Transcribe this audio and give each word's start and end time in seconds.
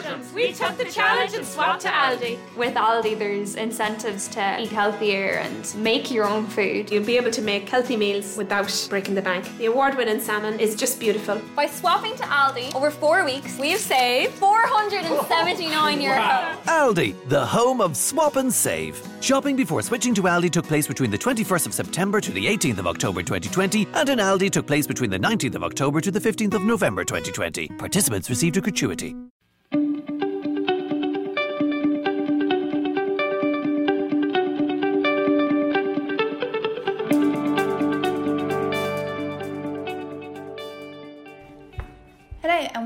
Belgians. 0.00 0.32
We 0.32 0.52
took 0.52 0.76
the 0.78 0.84
challenge 0.84 1.34
and 1.34 1.46
swapped 1.46 1.82
to 1.82 1.88
Aldi. 1.88 2.38
With 2.56 2.74
Aldi, 2.74 3.18
there's 3.18 3.56
incentives 3.56 4.28
to 4.28 4.60
eat 4.60 4.70
healthier 4.70 5.34
and 5.44 5.74
make 5.76 6.10
your 6.10 6.24
own 6.24 6.46
food. 6.46 6.90
You'll 6.90 7.04
be 7.04 7.16
able 7.16 7.30
to 7.30 7.42
make 7.42 7.68
healthy 7.68 7.96
meals 7.96 8.36
without 8.36 8.86
breaking 8.88 9.14
the 9.14 9.22
bank. 9.22 9.44
The 9.58 9.66
award 9.66 9.96
winning 9.96 10.20
salmon 10.20 10.58
is 10.60 10.76
just 10.76 10.98
beautiful. 10.98 11.40
By 11.54 11.66
swapping 11.66 12.16
to 12.16 12.22
Aldi 12.22 12.74
over 12.74 12.90
four 12.90 13.24
weeks, 13.24 13.58
we've 13.58 13.78
saved 13.78 14.32
479 14.34 16.00
euro. 16.08 16.20
Aldi, 16.66 17.28
the 17.28 17.44
home 17.44 17.80
of 17.80 17.96
swap 17.96 18.36
and 18.36 18.52
save. 18.52 19.02
Shopping 19.20 19.56
before 19.56 19.82
switching 19.82 20.14
to 20.14 20.22
Aldi 20.22 20.50
took 20.50 20.66
place 20.66 20.86
between 20.86 21.10
the 21.10 21.18
21st 21.18 21.66
of 21.66 21.74
September 21.74 22.20
to 22.20 22.32
the 22.32 22.46
18th 22.46 22.78
of 22.78 22.86
October 22.86 23.22
2020, 23.22 23.88
and 23.94 24.08
in 24.08 24.18
Aldi 24.18 24.50
took 24.50 24.66
place 24.66 24.86
between 24.86 25.10
the 25.10 25.18
19th 25.18 25.54
of 25.54 25.62
October 25.62 26.00
to 26.00 26.10
the 26.10 26.20
15th 26.20 26.54
of 26.54 26.62
November 26.62 27.04
2020. 27.04 27.68
Participants 27.78 28.30
received 28.30 28.56
a 28.56 28.60
gratuity. 28.60 29.14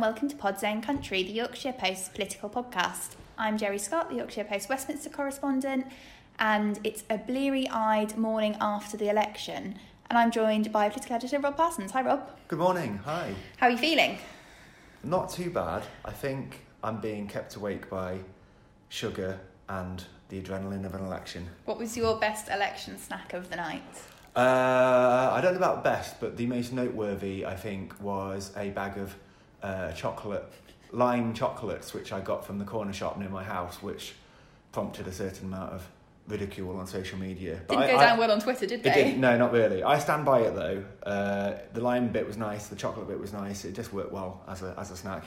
Welcome 0.07 0.29
to 0.29 0.37
Pod 0.37 0.61
Zone 0.61 0.81
Country, 0.81 1.25
the 1.25 1.33
Yorkshire 1.33 1.73
Post 1.73 2.15
political 2.15 2.49
podcast. 2.49 3.17
I'm 3.37 3.59
Jerry 3.59 3.77
Scott, 3.77 4.09
the 4.09 4.15
Yorkshire 4.15 4.45
Post 4.45 4.69
Westminster 4.69 5.11
correspondent, 5.11 5.85
and 6.39 6.79
it's 6.85 7.03
a 7.11 7.19
bleary 7.19 7.69
eyed 7.71 8.17
morning 8.17 8.57
after 8.61 8.97
the 8.97 9.09
election. 9.09 9.77
And 10.09 10.17
I'm 10.17 10.31
joined 10.31 10.71
by 10.71 10.89
political 10.91 11.17
editor 11.17 11.41
Rob 11.41 11.57
Parsons. 11.57 11.91
Hi, 11.91 12.03
Rob. 12.03 12.31
Good 12.47 12.61
morning. 12.61 13.01
Hi. 13.05 13.35
How 13.57 13.67
are 13.67 13.71
you 13.71 13.79
feeling? 13.79 14.19
Not 15.03 15.29
too 15.29 15.51
bad. 15.51 15.83
I 16.05 16.13
think 16.13 16.61
I'm 16.85 17.01
being 17.01 17.27
kept 17.27 17.57
awake 17.57 17.91
by 17.91 18.21
sugar 18.89 19.41
and 19.69 20.05
the 20.29 20.41
adrenaline 20.41 20.87
of 20.87 20.95
an 20.95 21.05
election. 21.05 21.49
What 21.65 21.79
was 21.79 21.97
your 21.97 22.17
best 22.21 22.49
election 22.49 22.97
snack 22.97 23.33
of 23.33 23.51
the 23.51 23.57
night? 23.57 23.83
Uh, 24.37 25.31
I 25.33 25.41
don't 25.43 25.55
know 25.55 25.59
about 25.59 25.83
best, 25.83 26.21
but 26.21 26.37
the 26.37 26.47
most 26.47 26.73
noteworthy, 26.73 27.45
I 27.45 27.57
think, 27.57 28.01
was 28.01 28.53
a 28.57 28.71
bag 28.71 28.99
of 28.99 29.17
uh, 29.67 29.93
chocolate, 29.93 30.45
lime 30.93 31.35
chocolates, 31.35 31.93
which 31.95 32.13
I 32.13 32.21
got 32.21 32.45
from 32.47 32.59
the 32.59 32.65
corner 32.65 32.93
shop 32.93 33.19
near 33.19 33.29
my 33.29 33.43
house, 33.45 33.83
which 33.83 34.15
prompted 34.73 35.07
a 35.09 35.13
certain 35.13 35.47
amount 35.47 35.73
of 35.73 35.89
ridicule 36.29 36.77
on 36.79 36.87
social 36.87 37.19
media. 37.19 37.61
But 37.67 37.75
Didn't 37.79 37.85
I- 37.91 37.93
go 37.93 37.99
I- 37.99 38.05
down 38.07 38.19
well 38.19 38.31
on 38.33 38.41
Twitter, 38.41 38.67
did 38.67 38.81
It 38.81 38.83
they? 38.85 38.95
didn't. 38.95 39.21
No, 39.21 39.37
not 39.39 39.53
really. 39.53 39.83
I 39.83 39.99
stand 39.99 40.25
by 40.25 40.41
it 40.41 40.55
though. 40.55 40.85
Uh, 41.05 41.59
the 41.73 41.81
lime 41.81 42.09
bit 42.09 42.27
was 42.27 42.37
nice. 42.37 42.67
The 42.69 42.77
chocolate 42.77 43.09
bit 43.09 43.19
was 43.21 43.33
nice. 43.33 43.65
It 43.65 43.75
just 43.75 43.93
worked 43.93 44.13
well 44.13 44.43
as 44.49 44.63
a 44.63 44.75
as 44.79 44.91
a 44.91 44.97
snack. 44.97 45.25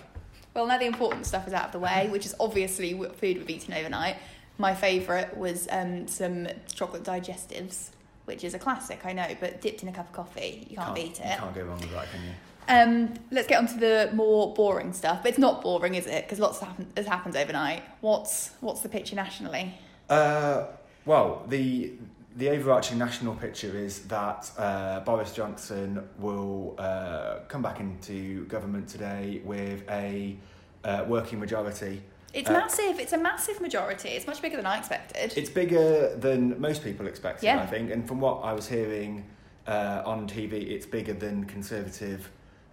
Well, 0.54 0.66
now 0.68 0.78
the 0.78 0.86
important 0.86 1.26
stuff 1.26 1.48
is 1.48 1.54
out 1.54 1.68
of 1.68 1.72
the 1.72 1.80
way, 1.80 2.08
which 2.12 2.26
is 2.26 2.36
obviously 2.40 2.94
what 2.94 3.16
food 3.16 3.38
we've 3.38 3.50
eaten 3.50 3.74
overnight. 3.74 4.18
My 4.58 4.74
favourite 4.76 5.38
was 5.38 5.68
um, 5.72 6.08
some 6.08 6.48
chocolate 6.74 7.04
digestives, 7.04 7.90
which 8.30 8.44
is 8.44 8.54
a 8.54 8.60
classic, 8.60 9.00
I 9.06 9.12
know, 9.12 9.28
but 9.40 9.60
dipped 9.60 9.82
in 9.82 9.90
a 9.90 9.92
cup 9.92 10.06
of 10.06 10.14
coffee, 10.14 10.68
you 10.70 10.78
can't, 10.78 10.94
beat 10.94 11.20
it. 11.20 11.26
You 11.26 11.38
can't 11.38 11.56
go 11.56 11.64
wrong 11.64 11.80
with 11.80 11.92
that, 11.92 12.06
can 12.12 12.22
you? 12.24 12.34
Um, 12.68 13.14
let's 13.32 13.48
get 13.48 13.58
on 13.58 13.68
to 13.68 13.78
the 13.78 14.12
more 14.14 14.54
boring 14.54 14.94
stuff. 14.94 15.24
But 15.24 15.30
it's 15.30 15.40
not 15.40 15.64
boring, 15.64 15.96
is 15.96 16.06
it? 16.06 16.26
Because 16.26 16.40
lots 16.40 16.60
happen- 16.60 16.92
has 16.96 17.08
happened 17.08 17.36
overnight. 17.36 17.82
What's 18.02 18.52
what's 18.62 18.82
the 18.82 18.90
picture 18.90 19.16
nationally? 19.16 19.74
Uh, 20.08 20.66
well, 21.06 21.44
the 21.48 21.94
the 22.38 22.50
overarching 22.50 23.00
national 23.00 23.34
picture 23.34 23.76
is 23.76 24.02
that 24.08 24.52
uh, 24.60 25.00
Boris 25.00 25.34
Johnson 25.34 26.08
will 26.20 26.76
uh, 26.78 27.40
come 27.48 27.64
back 27.64 27.80
into 27.80 28.46
government 28.46 28.88
today 28.88 29.42
with 29.44 29.82
a 29.90 30.38
uh, 30.84 31.04
working 31.08 31.40
majority. 31.40 32.04
It's 32.34 32.50
Uh, 32.50 32.54
massive. 32.54 33.00
It's 33.00 33.14
a 33.14 33.18
massive 33.18 33.60
majority. 33.62 34.10
It's 34.10 34.28
much 34.28 34.42
bigger 34.42 34.58
than 34.58 34.66
I 34.66 34.78
expected. 34.78 35.34
It's 35.36 35.50
bigger 35.50 36.16
than 36.16 36.60
most 36.60 36.84
people 36.84 37.08
expected, 37.08 37.46
Yeah. 37.46 37.62
I 37.62 37.66
think. 37.66 37.92
And 37.92 38.08
from 38.08 38.20
what 38.20 38.42
I 38.44 38.54
was 38.54 38.68
hearing 38.68 39.26
uh, 39.68 40.04
on 40.06 40.28
TV, 40.28 40.54
it's 40.72 40.86
bigger 40.86 41.14
than 41.14 41.46
conservative 41.46 42.30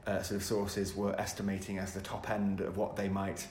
uh, 0.06 0.22
sort 0.22 0.37
of 0.41 0.45
sources 0.45 0.95
were 0.95 1.19
estimating 1.21 1.78
as 1.78 1.93
the 1.93 2.00
top 2.00 2.31
end 2.31 2.61
of 2.61 2.77
what 2.77 2.97
they 2.97 3.09
might 3.09 3.47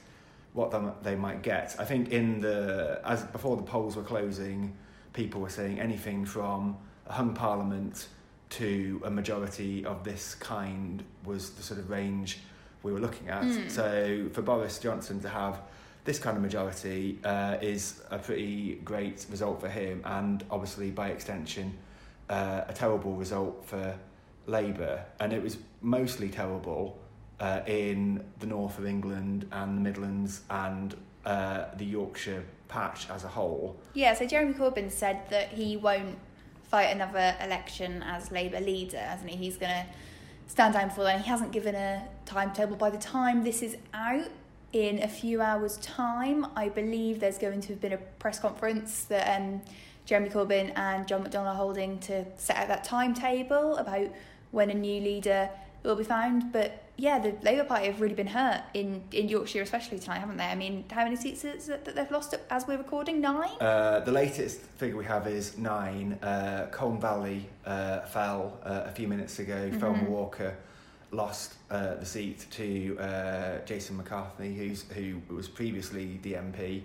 what 0.53 0.71
they 1.03 1.15
might 1.15 1.41
get. 1.41 1.75
I 1.77 1.83
think 1.83 2.11
in 2.13 2.39
the 2.39 3.01
as 3.03 3.23
before 3.23 3.57
the 3.57 3.63
polls 3.63 3.97
were 3.97 4.03
closing, 4.03 4.73
people 5.11 5.41
were 5.41 5.49
saying 5.49 5.81
anything 5.81 6.23
from 6.25 6.77
a 7.07 7.11
hung 7.13 7.33
parliament 7.33 8.07
to 8.51 9.01
a 9.03 9.09
majority 9.11 9.83
of 9.85 10.05
this 10.05 10.33
kind 10.35 11.03
was 11.25 11.49
the 11.51 11.63
sort 11.63 11.77
of 11.79 11.89
range 11.89 12.39
we 12.83 12.93
were 12.93 13.01
looking 13.01 13.27
at. 13.27 13.43
Mm. 13.43 13.69
So 13.69 14.29
for 14.31 14.41
Boris 14.41 14.79
Johnson 14.79 15.19
to 15.21 15.29
have 15.29 15.59
this 16.05 16.19
kind 16.19 16.37
of 16.37 16.43
majority 16.43 17.19
uh, 17.23 17.57
is 17.61 18.01
a 18.11 18.19
pretty 18.19 18.75
great 18.85 19.25
result 19.29 19.59
for 19.59 19.67
him, 19.67 20.01
and 20.05 20.43
obviously 20.51 20.91
by 20.91 21.09
extension, 21.09 21.75
uh, 22.29 22.61
a 22.67 22.73
terrible 22.73 23.15
result 23.15 23.65
for 23.65 23.97
Labour. 24.45 25.03
And 25.19 25.33
it 25.33 25.41
was 25.41 25.57
mostly 25.81 26.29
terrible 26.29 26.97
uh, 27.39 27.61
in 27.65 28.23
the 28.39 28.45
north 28.45 28.77
of 28.77 28.85
England 28.85 29.47
and 29.51 29.77
the 29.77 29.81
Midlands 29.81 30.41
and 30.49 30.95
uh, 31.25 31.65
the 31.75 31.85
Yorkshire 31.85 32.43
patch 32.67 33.09
as 33.09 33.23
a 33.23 33.27
whole. 33.27 33.75
Yeah, 33.95 34.13
so 34.13 34.27
Jeremy 34.27 34.53
Corbyn 34.53 34.91
said 34.91 35.27
that 35.31 35.49
he 35.49 35.75
won't 35.75 36.17
fight 36.69 36.85
another 36.85 37.35
election 37.41 38.03
as 38.03 38.31
Labour 38.31 38.59
leader, 38.59 38.99
hasn't 38.99 39.29
he? 39.31 39.37
He's 39.37 39.57
going 39.57 39.71
to 39.71 39.85
stand 40.47 40.75
down 40.75 40.91
for 40.91 41.03
that. 41.03 41.21
He 41.21 41.27
hasn't 41.27 41.51
given 41.51 41.73
a 41.73 42.07
timetable. 42.25 42.75
By 42.75 42.91
the 42.91 42.97
time 42.99 43.43
this 43.43 43.63
is 43.63 43.77
out, 43.93 44.29
in 44.75 45.01
a 45.01 45.07
few 45.07 45.41
hours' 45.41 45.77
time, 45.77 46.45
I 46.53 46.67
believe 46.67 47.21
there's 47.21 47.37
going 47.37 47.61
to 47.61 47.69
have 47.69 47.79
been 47.79 47.93
a 47.93 47.97
press 48.19 48.39
conference 48.39 49.05
that 49.05 49.39
um, 49.39 49.61
Jeremy 50.05 50.27
Corbyn 50.27 50.73
and 50.75 51.07
John 51.07 51.23
McDonnell 51.23 51.47
are 51.47 51.55
holding 51.55 51.97
to 51.99 52.25
set 52.35 52.57
out 52.57 52.67
that 52.67 52.83
timetable 52.83 53.77
about 53.77 54.09
when 54.51 54.69
a 54.69 54.73
new 54.73 54.99
leader 54.99 55.49
will 55.83 55.95
be 55.95 56.03
found. 56.03 56.51
But 56.51 56.83
yeah, 56.97 57.19
the 57.19 57.37
Labour 57.41 57.63
Party 57.63 57.85
have 57.85 58.01
really 58.01 58.15
been 58.15 58.27
hurt 58.27 58.63
in, 58.73 59.01
in 59.13 59.29
Yorkshire, 59.29 59.61
especially 59.61 59.97
tonight, 59.97 60.19
haven't 60.19 60.35
they? 60.35 60.43
I 60.43 60.55
mean, 60.55 60.83
how 60.91 61.05
many 61.05 61.15
seats 61.15 61.45
is 61.45 61.69
it 61.69 61.85
that 61.85 61.95
they've 61.95 62.11
lost 62.11 62.35
as 62.49 62.67
we're 62.67 62.77
recording? 62.77 63.21
Nine? 63.21 63.55
Uh, 63.61 64.01
the 64.01 64.11
latest 64.11 64.59
figure 64.59 64.97
we 64.97 65.05
have 65.05 65.25
is 65.25 65.57
nine. 65.57 66.19
Uh, 66.21 66.67
Colne 66.71 66.99
Valley 66.99 67.47
uh, 67.65 68.01
fell 68.01 68.59
uh, 68.65 68.83
a 68.87 68.91
few 68.91 69.07
minutes 69.07 69.39
ago. 69.39 69.71
Thelma 69.79 70.03
Walker 70.03 70.57
lost 71.11 71.53
uh, 71.71 71.95
the 71.95 72.05
seat 72.05 72.45
to 72.51 72.97
uh, 72.99 73.65
Jason 73.65 73.97
McCartney, 74.01 74.55
who's 74.55 74.83
who 74.93 75.21
was 75.33 75.47
previously 75.47 76.19
the 76.23 76.33
MP. 76.33 76.81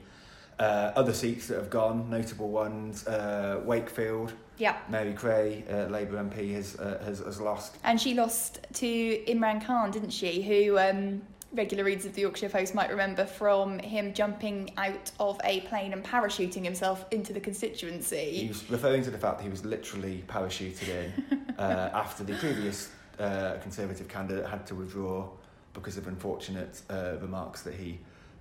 Uh, 0.58 0.92
other 0.94 1.14
seats 1.14 1.46
that 1.46 1.56
have 1.56 1.70
gone, 1.70 2.10
notable 2.10 2.50
ones, 2.50 3.06
uh, 3.06 3.62
Wakefield, 3.64 4.34
Yeah. 4.58 4.76
Mary 4.90 5.14
Creagh, 5.14 5.64
uh, 5.72 5.88
Labour 5.90 6.22
MP, 6.22 6.52
has, 6.52 6.78
uh, 6.78 7.00
has 7.02 7.20
has 7.20 7.40
lost. 7.40 7.78
And 7.82 7.98
she 7.98 8.12
lost 8.12 8.60
to 8.74 8.86
Imran 9.26 9.64
Khan, 9.64 9.90
didn't 9.90 10.10
she? 10.10 10.42
Who 10.42 10.78
um, 10.78 11.22
regular 11.52 11.84
readers 11.84 12.04
of 12.04 12.14
the 12.14 12.20
Yorkshire 12.20 12.48
Post 12.48 12.74
might 12.74 12.90
remember 12.90 13.24
from 13.24 13.78
him 13.78 14.12
jumping 14.12 14.70
out 14.76 15.10
of 15.18 15.40
a 15.44 15.60
plane 15.62 15.92
and 15.92 16.04
parachuting 16.04 16.62
himself 16.64 17.04
into 17.10 17.32
the 17.32 17.40
constituency. 17.40 18.36
He 18.42 18.48
was 18.48 18.68
referring 18.70 19.02
to 19.04 19.10
the 19.10 19.18
fact 19.18 19.38
that 19.38 19.44
he 19.44 19.50
was 19.50 19.64
literally 19.64 20.24
parachuted 20.28 20.88
in 20.88 21.54
uh, 21.58 21.90
after 21.94 22.22
the 22.22 22.34
previous 22.34 22.90
uh, 23.20 23.58
Conservative 23.62 24.08
candidate 24.08 24.46
had 24.46 24.66
to 24.66 24.74
withdraw 24.74 25.28
because 25.74 25.96
of 25.96 26.06
unfortunate 26.08 26.80
uh, 26.90 27.14
remarks 27.20 27.62
that 27.62 27.74
he 27.74 27.98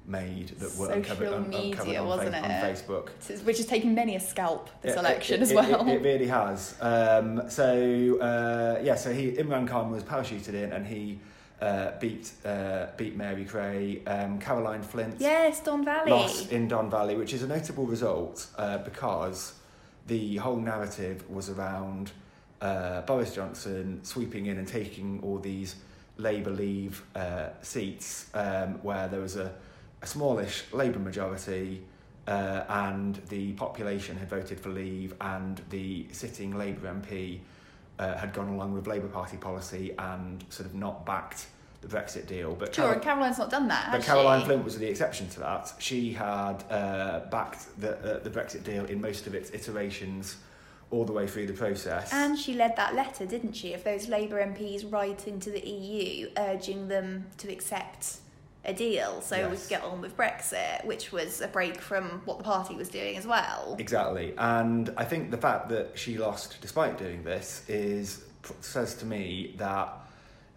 made 0.08 0.48
that 0.60 0.76
were 0.78 0.92
uncovered, 0.92 1.28
un- 1.32 1.50
media, 1.50 2.02
uncovered 2.02 2.34
on, 2.34 2.34
Fa- 2.34 2.44
on? 2.44 2.50
Facebook. 2.50 3.10
Which 3.46 3.58
has 3.58 3.68
taken 3.68 3.94
many 3.94 4.16
a 4.16 4.20
scalp 4.20 4.70
this 4.82 4.96
It- 4.96 5.00
election 5.00 5.36
it, 5.40 5.44
as 5.44 5.52
it- 5.52 5.56
well. 5.56 5.88
It, 5.88 5.96
it 5.96 6.02
really 6.02 6.28
has. 6.28 6.76
Um, 6.82 7.48
so 7.50 8.18
uh, 8.20 8.80
yeah, 8.82 8.96
so 8.96 9.14
he 9.14 9.34
Imran 9.34 9.68
Khan 9.68 9.92
was 9.92 10.04
parachuted 10.04 10.54
in 10.56 10.72
and 10.74 10.88
he 10.88 11.20
uh, 11.62 11.92
beat 12.00 12.32
uh, 12.46 12.88
beat 12.98 13.16
Mary 13.18 13.46
Creagh. 13.46 14.02
Um, 14.08 14.40
Caroline 14.40 14.82
Flint 14.82 15.16
yes, 15.20 15.60
Don 15.62 15.86
Valley. 15.86 16.10
lost 16.12 16.52
in 16.52 16.68
Don 16.68 16.90
Valley, 16.90 17.16
which 17.16 17.34
is 17.34 17.44
a 17.44 17.48
notable 17.48 17.86
result 17.86 18.48
uh, 18.58 18.80
because 18.80 19.54
the 20.08 20.38
whole 20.38 20.56
narrative 20.58 21.30
was 21.30 21.50
around 21.52 22.12
uh, 22.62 23.02
Boris 23.02 23.34
Johnson 23.34 24.00
sweeping 24.04 24.48
in 24.48 24.58
and 24.58 24.68
taking 24.68 25.22
all 25.24 25.40
these 25.40 25.76
Labour 26.18 26.52
Leave 26.52 27.04
uh, 27.16 27.50
seats 27.62 28.30
um, 28.34 28.80
where 28.84 29.08
there 29.08 29.22
was 29.22 29.38
a, 29.38 29.54
a 30.02 30.08
smallish 30.08 30.66
Labour 30.74 31.00
majority 31.00 31.82
uh, 32.28 32.64
and 32.70 33.16
the 33.30 33.54
population 33.54 34.18
had 34.18 34.30
voted 34.30 34.60
for 34.60 34.70
Leave 34.70 35.14
and 35.22 35.62
the 35.70 36.08
sitting 36.12 36.58
Labour 36.58 36.94
MP 36.94 37.40
uh, 37.98 38.18
had 38.18 38.34
gone 38.34 38.50
along 38.50 38.74
with 38.74 38.88
Labour 38.88 39.08
Party 39.08 39.38
policy 39.38 39.94
and 39.98 40.44
sort 40.50 40.68
of 40.68 40.76
not 40.76 41.06
backed 41.06 41.48
the 41.82 41.88
Brexit 41.88 42.28
deal. 42.28 42.56
But 42.56 42.76
Sure, 42.76 42.86
Caro- 42.86 42.94
and 42.96 43.02
Caroline's 43.02 43.38
not 43.38 43.50
done 43.50 43.68
that, 43.70 43.92
but 43.92 44.04
Caroline 44.04 44.42
she? 44.42 44.46
Flint 44.48 44.64
was 44.66 44.78
the 44.78 44.88
exception 44.90 45.30
to 45.30 45.40
that. 45.40 45.74
She 45.80 46.12
had 46.12 46.64
uh, 46.70 47.22
backed 47.32 47.80
the, 47.80 47.98
uh, 47.98 48.20
the 48.20 48.30
Brexit 48.30 48.64
deal 48.64 48.86
in 48.86 49.00
most 49.00 49.28
of 49.28 49.34
its 49.34 49.52
iterations 49.52 50.38
all 50.92 51.06
the 51.06 51.14
way 51.14 51.28
through 51.28 51.48
the 51.48 51.54
process. 51.54 52.12
And 52.12 52.38
she 52.38 52.54
led 52.54 52.76
that 52.76 52.96
letter, 52.96 53.26
didn't 53.26 53.54
she, 53.54 53.74
of 53.74 53.84
those 53.84 54.08
Labour 54.08 54.44
MPs 54.44 54.92
writing 54.92 55.40
to 55.42 55.52
the 55.52 55.60
EU, 55.60 56.30
urging 56.38 56.88
them 56.88 57.28
to 57.38 57.52
accept 57.52 58.18
a 58.66 58.74
deal 58.74 59.22
so 59.22 59.50
we 59.50 59.56
could 59.56 59.70
get 59.70 59.84
on 59.84 60.02
with 60.02 60.18
Brexit, 60.18 60.84
which 60.86 61.12
was 61.12 61.42
a 61.42 61.48
break 61.48 61.80
from 61.80 62.22
what 62.26 62.38
the 62.38 62.44
party 62.44 62.76
was 62.76 62.90
doing 62.90 63.18
as 63.18 63.26
well. 63.26 63.76
Exactly, 63.80 64.34
and 64.38 64.94
I 64.98 65.06
think 65.06 65.32
the 65.32 65.38
fact 65.38 65.70
that 65.70 65.98
she 65.98 66.18
lost 66.18 66.58
despite 66.62 66.98
doing 66.98 67.24
this 67.24 67.64
is 67.70 68.26
says 68.62 68.96
to 68.96 69.06
me 69.06 69.54
that 69.58 69.94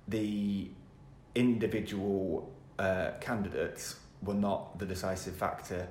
the 0.09 0.69
individual 1.35 2.53
uh, 2.79 3.13
candidates 3.21 3.97
were 4.23 4.35
not 4.35 4.79
the 4.79 4.87
decisive 4.87 5.35
factor 5.35 5.89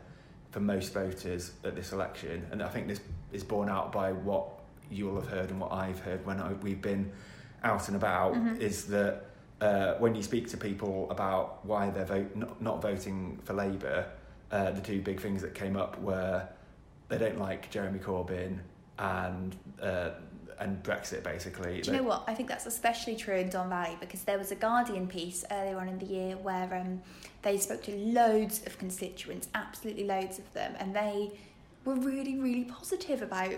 for 0.51 0.59
most 0.59 0.93
voters 0.93 1.51
at 1.63 1.75
this 1.75 1.93
election, 1.93 2.45
and 2.51 2.61
I 2.61 2.67
think 2.67 2.87
this 2.87 2.99
is 3.31 3.43
borne 3.43 3.69
out 3.69 3.91
by 3.91 4.11
what 4.11 4.47
you'll 4.89 5.15
have 5.15 5.29
heard 5.29 5.49
and 5.49 5.59
what 5.59 5.71
I've 5.71 5.99
heard 5.99 6.25
when 6.25 6.39
I, 6.39 6.53
we've 6.53 6.81
been 6.81 7.11
out 7.63 7.87
and 7.87 7.95
about. 7.95 8.35
Is 8.59 8.85
that 8.87 9.25
uh, 9.61 9.93
when 9.99 10.15
you 10.15 10.23
speak 10.23 10.49
to 10.49 10.57
people 10.57 11.09
about 11.11 11.65
why 11.65 11.89
they're 11.89 12.05
vote, 12.05 12.35
not, 12.35 12.61
not 12.61 12.81
voting 12.81 13.39
for 13.43 13.53
Labour, 13.53 14.05
uh, 14.51 14.71
the 14.71 14.81
two 14.81 15.01
big 15.01 15.21
things 15.21 15.41
that 15.41 15.53
came 15.53 15.77
up 15.77 15.99
were 16.01 16.47
they 17.09 17.17
don't 17.17 17.39
like 17.39 17.69
Jeremy 17.69 17.99
Corbyn 17.99 18.59
and 18.97 19.55
uh, 19.81 20.11
and 20.59 20.81
Brexit 20.83 21.23
basically. 21.23 21.81
Do 21.81 21.91
you 21.91 21.97
know 21.97 22.03
what? 22.03 22.23
I 22.27 22.33
think 22.33 22.47
that's 22.47 22.65
especially 22.65 23.15
true 23.15 23.35
in 23.35 23.49
Don 23.49 23.69
Valley 23.69 23.97
because 23.99 24.21
there 24.23 24.37
was 24.37 24.51
a 24.51 24.55
Guardian 24.55 25.07
piece 25.07 25.43
earlier 25.51 25.77
on 25.77 25.87
in 25.89 25.99
the 25.99 26.05
year 26.05 26.37
where 26.37 26.73
um, 26.73 27.01
they 27.41 27.57
spoke 27.57 27.83
to 27.83 27.95
loads 27.97 28.65
of 28.65 28.77
constituents, 28.77 29.49
absolutely 29.55 30.05
loads 30.05 30.37
of 30.39 30.51
them, 30.53 30.75
and 30.79 30.95
they 30.95 31.31
were 31.85 31.95
really, 31.95 32.39
really 32.39 32.65
positive 32.65 33.21
about 33.21 33.53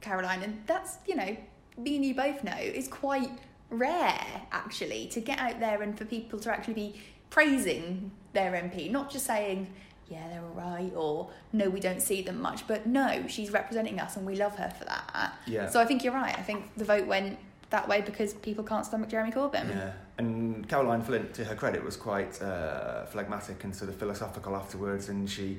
Caroline. 0.00 0.42
And 0.42 0.62
that's, 0.66 0.98
you 1.06 1.16
know, 1.16 1.36
me 1.76 1.96
and 1.96 2.04
you 2.04 2.14
both 2.14 2.42
know, 2.44 2.56
is 2.56 2.88
quite 2.88 3.30
rare 3.70 4.42
actually 4.52 5.06
to 5.08 5.20
get 5.20 5.38
out 5.38 5.60
there 5.60 5.82
and 5.82 5.96
for 5.96 6.04
people 6.04 6.38
to 6.40 6.50
actually 6.50 6.74
be 6.74 6.94
praising 7.30 8.10
their 8.32 8.52
MP, 8.52 8.90
not 8.90 9.10
just 9.10 9.26
saying, 9.26 9.68
yeah, 10.08 10.26
they're 10.28 10.42
all 10.42 10.54
right, 10.54 10.92
or 10.96 11.30
no, 11.52 11.68
we 11.68 11.80
don't 11.80 12.00
see 12.00 12.22
them 12.22 12.40
much, 12.40 12.66
but 12.66 12.86
no, 12.86 13.26
she's 13.28 13.50
representing 13.50 14.00
us 14.00 14.16
and 14.16 14.24
we 14.24 14.36
love 14.36 14.56
her 14.56 14.70
for 14.78 14.84
that. 14.86 15.34
Yeah. 15.46 15.68
So 15.68 15.80
I 15.80 15.84
think 15.84 16.02
you're 16.02 16.14
right. 16.14 16.36
I 16.36 16.42
think 16.42 16.74
the 16.76 16.84
vote 16.84 17.06
went 17.06 17.38
that 17.70 17.86
way 17.86 18.00
because 18.00 18.32
people 18.32 18.64
can't 18.64 18.86
stomach 18.86 19.10
Jeremy 19.10 19.30
Corbyn. 19.30 19.68
Yeah, 19.68 19.92
and 20.16 20.66
Caroline 20.66 21.02
Flint, 21.02 21.34
to 21.34 21.44
her 21.44 21.54
credit, 21.54 21.84
was 21.84 21.96
quite 21.96 22.40
uh, 22.40 23.04
phlegmatic 23.06 23.64
and 23.64 23.76
sort 23.76 23.90
of 23.90 23.96
philosophical 23.96 24.56
afterwards, 24.56 25.10
and 25.10 25.28
she, 25.28 25.58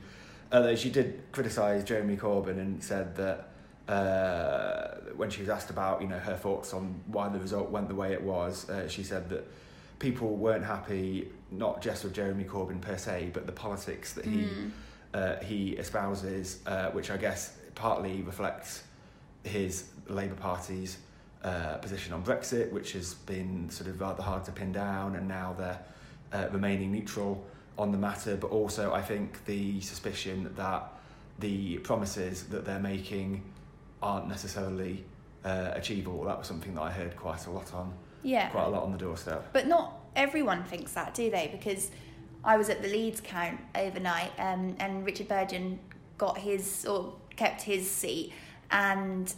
uh, 0.51 0.75
she 0.75 0.89
did 0.89 1.21
criticise 1.31 1.83
Jeremy 1.83 2.17
Corbyn 2.17 2.57
and 2.57 2.83
said 2.83 3.15
that 3.17 3.49
uh, 3.91 4.95
when 5.15 5.29
she 5.29 5.41
was 5.41 5.49
asked 5.49 5.69
about 5.69 6.01
you 6.01 6.07
know 6.07 6.19
her 6.19 6.35
thoughts 6.35 6.73
on 6.73 7.01
why 7.07 7.27
the 7.29 7.39
result 7.39 7.69
went 7.69 7.87
the 7.87 7.95
way 7.95 8.13
it 8.13 8.21
was, 8.21 8.69
uh, 8.69 8.87
she 8.87 9.03
said 9.03 9.29
that 9.29 9.47
people 9.99 10.35
weren't 10.35 10.65
happy 10.65 11.29
not 11.51 11.81
just 11.81 12.03
with 12.03 12.13
Jeremy 12.13 12.43
Corbyn 12.43 12.81
per 12.81 12.97
se, 12.97 13.31
but 13.33 13.45
the 13.45 13.51
politics 13.51 14.13
that 14.13 14.25
he 14.25 14.47
uh, 15.13 15.37
he 15.37 15.75
espouses, 15.77 16.59
uh, 16.65 16.89
which 16.91 17.09
I 17.09 17.17
guess 17.17 17.57
partly 17.75 18.21
reflects 18.21 18.83
his 19.43 19.89
Labour 20.07 20.35
Party's 20.35 20.97
uh, 21.43 21.77
position 21.77 22.13
on 22.13 22.23
Brexit, 22.23 22.71
which 22.71 22.91
has 22.93 23.13
been 23.13 23.69
sort 23.69 23.89
of 23.89 23.99
rather 23.99 24.21
hard 24.21 24.43
to 24.45 24.51
pin 24.51 24.71
down, 24.71 25.15
and 25.15 25.27
now 25.27 25.55
they're 25.57 25.79
uh, 26.31 26.47
remaining 26.51 26.91
neutral 26.91 27.43
on 27.79 27.91
the 27.91 27.97
matter. 27.97 28.35
But 28.35 28.51
also, 28.51 28.93
I 28.93 29.01
think 29.01 29.43
the 29.45 29.81
suspicion 29.81 30.51
that 30.57 30.93
the 31.39 31.77
promises 31.79 32.43
that 32.47 32.65
they're 32.65 32.79
making 32.79 33.41
aren't 34.03 34.27
necessarily 34.27 35.05
uh, 35.45 35.71
achievable. 35.73 36.25
That 36.25 36.37
was 36.37 36.47
something 36.47 36.75
that 36.75 36.81
I 36.81 36.91
heard 36.91 37.15
quite 37.15 37.47
a 37.47 37.51
lot 37.51 37.73
on, 37.73 37.93
Yeah. 38.21 38.49
quite 38.49 38.65
a 38.65 38.69
lot 38.69 38.83
on 38.83 38.91
the 38.91 38.97
doorstep. 38.97 39.51
But 39.53 39.67
not 39.67 39.93
everyone 40.15 40.63
thinks 40.65 40.91
that, 40.93 41.13
do 41.13 41.31
they? 41.31 41.47
Because 41.51 41.89
I 42.43 42.57
was 42.57 42.69
at 42.69 42.81
the 42.81 42.89
Leeds 42.89 43.21
count 43.21 43.59
overnight, 43.73 44.31
um, 44.37 44.75
and 44.79 45.05
Richard 45.05 45.29
Burgon 45.29 45.77
got 46.17 46.37
his 46.37 46.85
or 46.85 47.13
kept 47.37 47.61
his 47.61 47.89
seat, 47.89 48.33
and 48.71 49.33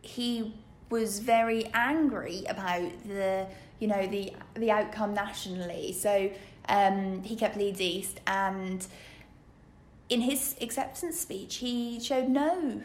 he 0.00 0.54
was 0.88 1.20
very 1.20 1.66
angry 1.74 2.44
about 2.48 2.90
the 3.06 3.46
you 3.78 3.86
know 3.86 4.06
the 4.06 4.32
the 4.54 4.70
outcome 4.70 5.14
nationally. 5.14 5.92
So 5.92 6.30
um, 6.68 7.22
he 7.22 7.36
kept 7.36 7.56
Leeds 7.56 7.80
East, 7.80 8.20
and 8.26 8.86
in 10.08 10.20
his 10.20 10.56
acceptance 10.60 11.18
speech, 11.18 11.56
he 11.56 12.00
showed 12.00 12.28
no 12.28 12.82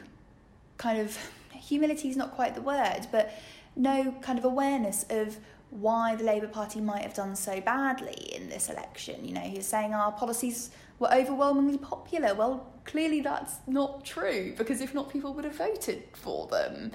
kind 0.78 1.00
of 1.00 1.18
humility 1.52 2.10
is 2.10 2.16
not 2.16 2.36
quite 2.36 2.56
the 2.56 2.62
word, 2.62 3.08
but 3.12 3.34
no 3.76 4.14
kind 4.22 4.38
of 4.38 4.46
awareness 4.46 5.06
of 5.10 5.38
why 5.72 6.16
the 6.16 6.24
Labour 6.24 6.48
Party 6.48 6.80
might 6.80 7.02
have 7.02 7.14
done 7.14 7.36
so 7.36 7.60
badly 7.60 8.34
in 8.34 8.50
this 8.50 8.70
election. 8.70 9.26
You 9.26 9.34
know, 9.34 9.42
he 9.42 9.58
was 9.58 9.66
saying 9.66 9.94
our 9.94 10.12
policies 10.12 10.70
were 11.00 11.14
overwhelmingly 11.14 11.78
popular. 11.78 12.34
Well, 12.34 12.72
clearly 12.86 13.22
that's 13.22 13.56
not 13.68 14.06
true 14.06 14.54
because 14.58 14.80
if 14.80 14.94
not, 14.94 15.10
people 15.10 15.34
would 15.34 15.44
have 15.44 15.56
voted 15.56 16.04
for 16.14 16.48
them. 16.48 16.92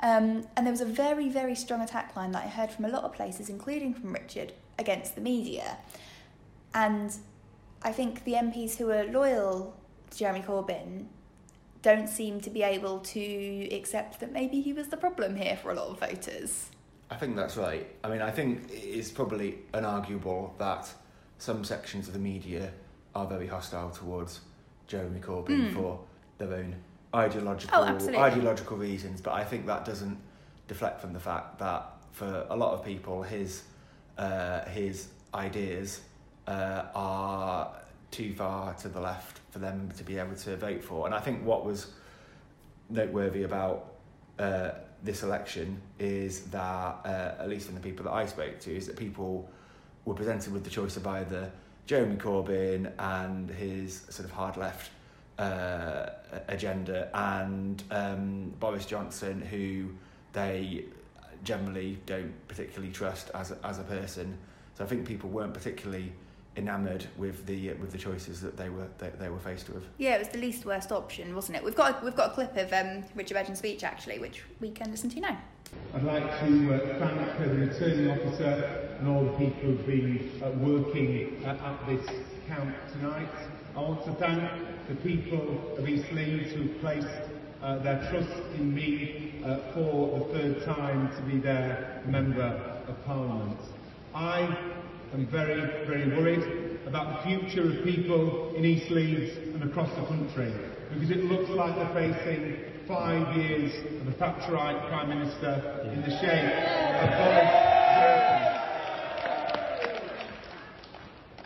Um, 0.00 0.46
and 0.56 0.66
there 0.66 0.72
was 0.72 0.80
a 0.80 0.86
very, 0.86 1.28
very 1.28 1.54
strong 1.54 1.80
attack 1.80 2.16
line 2.16 2.32
that 2.32 2.44
I 2.44 2.48
heard 2.48 2.70
from 2.70 2.84
a 2.84 2.88
lot 2.88 3.04
of 3.04 3.12
places, 3.12 3.48
including 3.48 3.94
from 3.94 4.12
Richard, 4.12 4.52
against 4.78 5.14
the 5.14 5.20
media. 5.20 5.76
And 6.74 7.16
I 7.82 7.92
think 7.92 8.24
the 8.24 8.32
MPs 8.32 8.76
who 8.76 8.90
are 8.90 9.04
loyal 9.04 9.74
to 10.10 10.18
Jeremy 10.18 10.40
Corbyn 10.40 11.06
don't 11.82 12.08
seem 12.08 12.40
to 12.40 12.50
be 12.50 12.62
able 12.62 12.98
to 13.00 13.68
accept 13.70 14.20
that 14.20 14.32
maybe 14.32 14.60
he 14.60 14.72
was 14.72 14.88
the 14.88 14.96
problem 14.96 15.36
here 15.36 15.56
for 15.56 15.70
a 15.70 15.74
lot 15.74 15.88
of 15.88 16.00
voters. 16.00 16.70
I 17.10 17.16
think 17.16 17.36
that's 17.36 17.56
right. 17.56 17.86
I 18.02 18.08
mean, 18.08 18.22
I 18.22 18.30
think 18.30 18.70
it's 18.70 19.10
probably 19.10 19.58
unarguable 19.74 20.56
that 20.58 20.92
some 21.38 21.62
sections 21.62 22.08
of 22.08 22.14
the 22.14 22.20
media 22.20 22.72
are 23.14 23.26
very 23.26 23.46
hostile 23.46 23.90
towards 23.90 24.40
Jeremy 24.86 25.20
Corbyn 25.20 25.74
for 25.74 26.00
their 26.38 26.54
own 26.54 26.74
ideological. 27.14 27.78
Oh, 27.78 28.20
ideological 28.20 28.76
reasons. 28.78 29.20
But 29.20 29.34
I 29.34 29.44
think 29.44 29.66
that 29.66 29.84
doesn't 29.84 30.18
deflect 30.66 31.00
from 31.00 31.12
the 31.12 31.20
fact 31.20 31.58
that 31.58 31.86
for 32.12 32.46
a 32.48 32.56
lot 32.56 32.72
of 32.72 32.84
people, 32.84 33.22
his 33.22 33.64
uh, 34.16 34.64
his 34.66 35.08
ideas 35.34 36.00
uh, 36.46 36.84
are 36.94 37.74
too 38.10 38.34
far 38.34 38.74
to 38.74 38.88
the 38.88 39.00
left 39.00 39.40
for 39.50 39.58
them 39.58 39.90
to 39.96 40.04
be 40.04 40.18
able 40.18 40.36
to 40.36 40.56
vote 40.56 40.82
for. 40.82 41.06
And 41.06 41.14
I 41.14 41.20
think 41.20 41.44
what 41.44 41.64
was 41.64 41.88
noteworthy 42.90 43.42
about 43.42 43.94
uh, 44.38 44.70
this 45.02 45.22
election 45.22 45.80
is 45.98 46.44
that, 46.46 47.00
uh, 47.04 47.34
at 47.38 47.48
least 47.48 47.66
from 47.66 47.74
the 47.74 47.80
people 47.80 48.04
that 48.04 48.12
I 48.12 48.26
spoke 48.26 48.60
to, 48.60 48.76
is 48.76 48.86
that 48.86 48.96
people 48.96 49.48
were 50.04 50.14
presented 50.14 50.52
with 50.52 50.64
the 50.64 50.70
choice 50.70 50.96
of 50.96 51.06
either 51.06 51.50
Jeremy 51.86 52.16
Corbyn 52.16 52.92
and 52.98 53.50
his 53.50 54.02
sort 54.08 54.26
of 54.28 54.30
hard 54.30 54.56
left 54.56 54.90
uh, 55.38 56.10
agenda 56.48 57.10
and 57.14 57.82
um, 57.90 58.52
Boris 58.60 58.86
Johnson, 58.86 59.40
who 59.40 59.90
they 60.32 60.84
generally 61.42 61.98
don't 62.06 62.32
particularly 62.48 62.92
trust 62.92 63.30
as 63.34 63.50
a, 63.50 63.58
as 63.64 63.78
a 63.78 63.82
person. 63.82 64.38
So 64.76 64.84
I 64.84 64.86
think 64.86 65.06
people 65.06 65.30
weren't 65.30 65.54
particularly 65.54 66.12
enamoured 66.56 67.06
with 67.16 67.46
the 67.46 67.72
with 67.74 67.90
the 67.90 67.98
choices 67.98 68.40
that 68.40 68.56
they 68.56 68.68
were 68.68 68.86
they, 68.98 69.10
they 69.18 69.28
were 69.28 69.38
faced 69.38 69.68
with. 69.70 69.84
Yeah, 69.98 70.16
it 70.16 70.18
was 70.20 70.28
the 70.28 70.38
least 70.38 70.64
worst 70.64 70.92
option, 70.92 71.34
wasn't 71.34 71.58
it? 71.58 71.64
We've 71.64 71.74
got 71.74 72.02
a, 72.02 72.04
we've 72.04 72.16
got 72.16 72.30
a 72.30 72.34
clip 72.34 72.56
of 72.56 72.72
um, 72.72 73.04
Richard 73.14 73.34
Burgon's 73.34 73.58
speech 73.58 73.82
actually, 73.82 74.18
which 74.18 74.42
we 74.60 74.70
can 74.70 74.90
listen 74.90 75.10
to 75.10 75.20
now. 75.20 75.38
I'd 75.94 76.04
like 76.04 76.24
to 76.40 76.74
uh, 76.74 76.98
thank 76.98 77.40
uh, 77.40 77.48
the 77.48 77.66
returning 77.66 78.10
officer 78.10 78.96
and 78.98 79.08
all 79.08 79.24
the 79.24 79.32
people 79.32 79.60
who've 79.60 79.86
been 79.86 80.30
uh, 80.42 80.50
working 80.50 81.42
uh, 81.44 81.48
at 81.48 81.86
this 81.86 82.06
camp 82.46 82.74
tonight. 82.92 83.28
I 83.76 83.80
want 83.80 84.04
to 84.04 84.12
thank 84.12 84.42
the 84.88 84.94
people 84.96 85.74
of 85.76 85.88
East 85.88 86.12
Leeds 86.12 86.52
who've 86.52 86.80
placed 86.80 87.08
uh, 87.62 87.78
their 87.78 87.98
trust 88.10 88.30
in 88.56 88.74
me 88.74 89.42
uh, 89.44 89.58
for 89.72 90.18
the 90.18 90.38
third 90.38 90.64
time 90.64 91.10
to 91.16 91.22
be 91.22 91.38
their 91.38 92.02
Member 92.06 92.82
of 92.86 93.04
Parliament. 93.06 93.58
I 94.14 94.56
am 95.14 95.26
very, 95.30 95.60
very 95.86 96.08
worried 96.08 96.78
about 96.86 97.24
the 97.24 97.38
future 97.38 97.62
of 97.62 97.84
people 97.84 98.52
in 98.56 98.64
East 98.64 98.90
Leeds 98.90 99.36
and 99.54 99.62
across 99.62 99.88
the 99.90 100.04
country 100.06 100.52
because 100.92 101.10
it 101.10 101.24
looks 101.24 101.48
like 101.50 101.76
they're 101.76 101.94
facing 101.94 102.56
five 102.88 103.36
years 103.36 103.72
of 104.00 104.08
a 104.08 104.12
Thatcherite 104.12 104.88
Prime 104.88 105.08
Minister 105.08 105.88
in 105.92 106.02
the 106.02 106.10
shape 106.18 106.52
of 106.98 107.10
Boris 107.14 107.50
Johnson. 107.94 108.50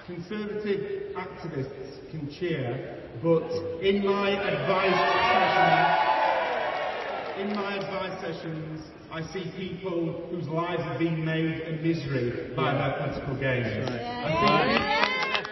Conservative 0.07 1.15
activists 1.15 2.11
can 2.11 2.31
cheer, 2.31 3.05
but 3.23 3.51
in 3.83 4.05
my 4.05 4.31
advice 4.31 4.97
sessions, 5.21 6.18
in 7.39 7.55
my 7.55 7.77
advice 7.77 8.21
sessions, 8.21 8.83
I 9.13 9.23
see 9.33 9.51
people 9.57 10.29
whose 10.31 10.49
lives 10.49 10.83
have 10.83 10.99
been 10.99 11.25
made 11.25 11.63
a 11.63 11.73
misery 11.83 12.53
by 12.55 12.73
their 12.75 12.93
political 12.99 13.37
gains. 13.39 13.67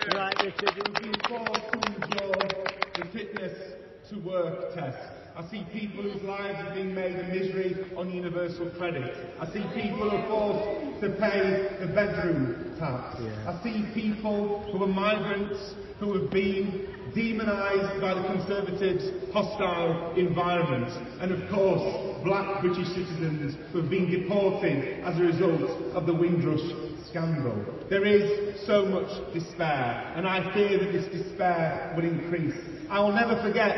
I 0.09 0.35
see 0.41 0.51
people 0.51 0.85
who've 0.85 0.99
been 0.99 1.23
forced 1.29 1.71
to 1.73 1.79
endure 1.85 2.73
the 2.97 3.05
fitness 3.13 3.75
to 4.11 4.19
work 4.21 4.75
test. 4.75 4.99
I 5.37 5.49
see 5.51 5.65
people 5.73 6.03
whose 6.03 6.23
lives 6.23 6.59
have 6.59 6.75
been 6.75 6.95
made 6.95 7.17
a 7.17 7.29
misery 7.29 7.77
on 7.97 8.11
universal 8.11 8.71
credit. 8.71 9.15
I 9.39 9.47
see 9.47 9.65
people 9.75 10.11
who 10.11 10.17
are 10.17 10.27
forced 10.29 11.01
to 11.03 11.11
pay 11.21 11.77
the 11.81 11.87
bedroom 11.93 12.66
tax. 12.79 13.17
I 13.47 13.61
see 13.63 13.85
people 13.95 14.71
who 14.73 14.83
are 14.83 14.87
migrants 14.87 15.75
who 15.99 16.21
have 16.21 16.31
been 16.31 16.87
demonised 17.15 18.01
by 18.01 18.15
the 18.15 18.23
Conservatives' 18.29 19.33
hostile 19.33 20.15
environment. 20.17 20.91
And 21.21 21.33
of 21.33 21.51
course, 21.51 22.25
black 22.25 22.61
British 22.61 22.89
citizens 22.89 23.57
who 23.73 23.81
have 23.81 23.91
been 23.91 24.11
deported 24.11 25.05
as 25.05 25.19
a 25.19 25.23
result 25.23 25.95
of 25.95 26.07
the 26.07 26.15
Windrush 26.15 26.61
scandal. 27.09 27.65
There 27.89 28.05
is 28.05 28.61
so 28.67 28.85
much 28.85 29.09
despair, 29.33 30.13
and 30.17 30.27
I 30.27 30.53
fear 30.53 30.79
that 30.79 30.93
this 30.93 31.07
despair 31.07 31.95
will 31.97 32.05
increase. 32.05 32.55
I 32.91 33.01
will 33.01 33.13
never 33.13 33.41
forget, 33.43 33.77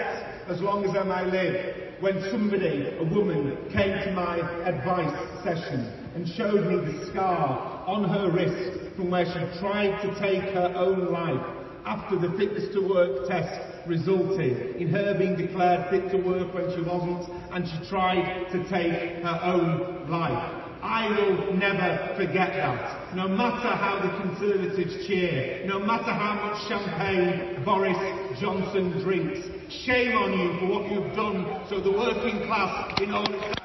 as 0.48 0.60
long 0.60 0.84
as 0.84 0.96
I 0.96 1.04
may 1.04 1.30
live, 1.30 2.02
when 2.02 2.20
somebody, 2.30 2.96
a 2.98 3.04
woman, 3.04 3.56
came 3.72 3.92
to 4.04 4.12
my 4.12 4.38
advice 4.64 5.44
session 5.44 5.80
and 6.14 6.26
showed 6.28 6.66
me 6.66 6.76
the 6.76 7.06
scar 7.10 7.67
on 7.88 8.04
her 8.04 8.30
wrist 8.30 8.94
from 8.96 9.10
where 9.10 9.24
she 9.24 9.60
tried 9.60 10.00
to 10.02 10.08
take 10.20 10.42
her 10.52 10.72
own 10.76 11.10
life 11.10 11.44
after 11.86 12.18
the 12.18 12.28
fitness 12.36 12.70
to 12.74 12.86
work 12.86 13.26
test 13.26 13.88
resulted 13.88 14.76
in 14.76 14.88
her 14.88 15.16
being 15.16 15.34
declared 15.34 15.88
fit 15.88 16.10
to 16.10 16.18
work 16.18 16.52
when 16.52 16.68
she 16.76 16.82
wasn't 16.82 17.24
and 17.52 17.66
she 17.66 17.88
tried 17.88 18.44
to 18.52 18.62
take 18.68 19.24
her 19.24 19.40
own 19.42 20.06
life. 20.10 20.58
I 20.82 21.08
will 21.08 21.54
never 21.56 22.14
forget 22.14 22.52
that. 22.52 23.16
No 23.16 23.26
matter 23.26 23.68
how 23.68 23.98
the 24.04 24.10
Conservatives 24.22 25.06
cheer, 25.06 25.64
no 25.66 25.78
matter 25.78 26.12
how 26.12 26.34
much 26.34 26.68
champagne 26.68 27.64
Boris 27.64 27.96
Johnson 28.38 29.02
drinks, 29.02 29.40
shame 29.72 30.12
on 30.12 30.38
you 30.38 30.60
for 30.60 30.66
what 30.78 30.92
you've 30.92 31.16
done 31.16 31.66
so 31.68 31.80
the 31.80 31.90
working 31.90 32.46
class 32.46 33.00
in 33.00 33.12
all 33.12 33.24
its 33.24 33.58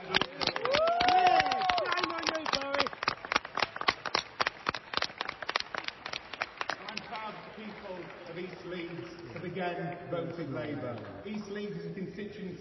I'm 6.89 6.97
proud 7.07 7.33
that 7.33 7.55
people 7.55 7.97
of 8.29 8.39
East 8.39 8.65
Leeds 8.65 9.07
have 9.33 9.43
again 9.43 9.97
voted 10.09 10.51
Labour. 10.51 10.97
East 11.25 11.49
Leeds 11.49 11.75
is 11.77 11.85
a 11.85 11.93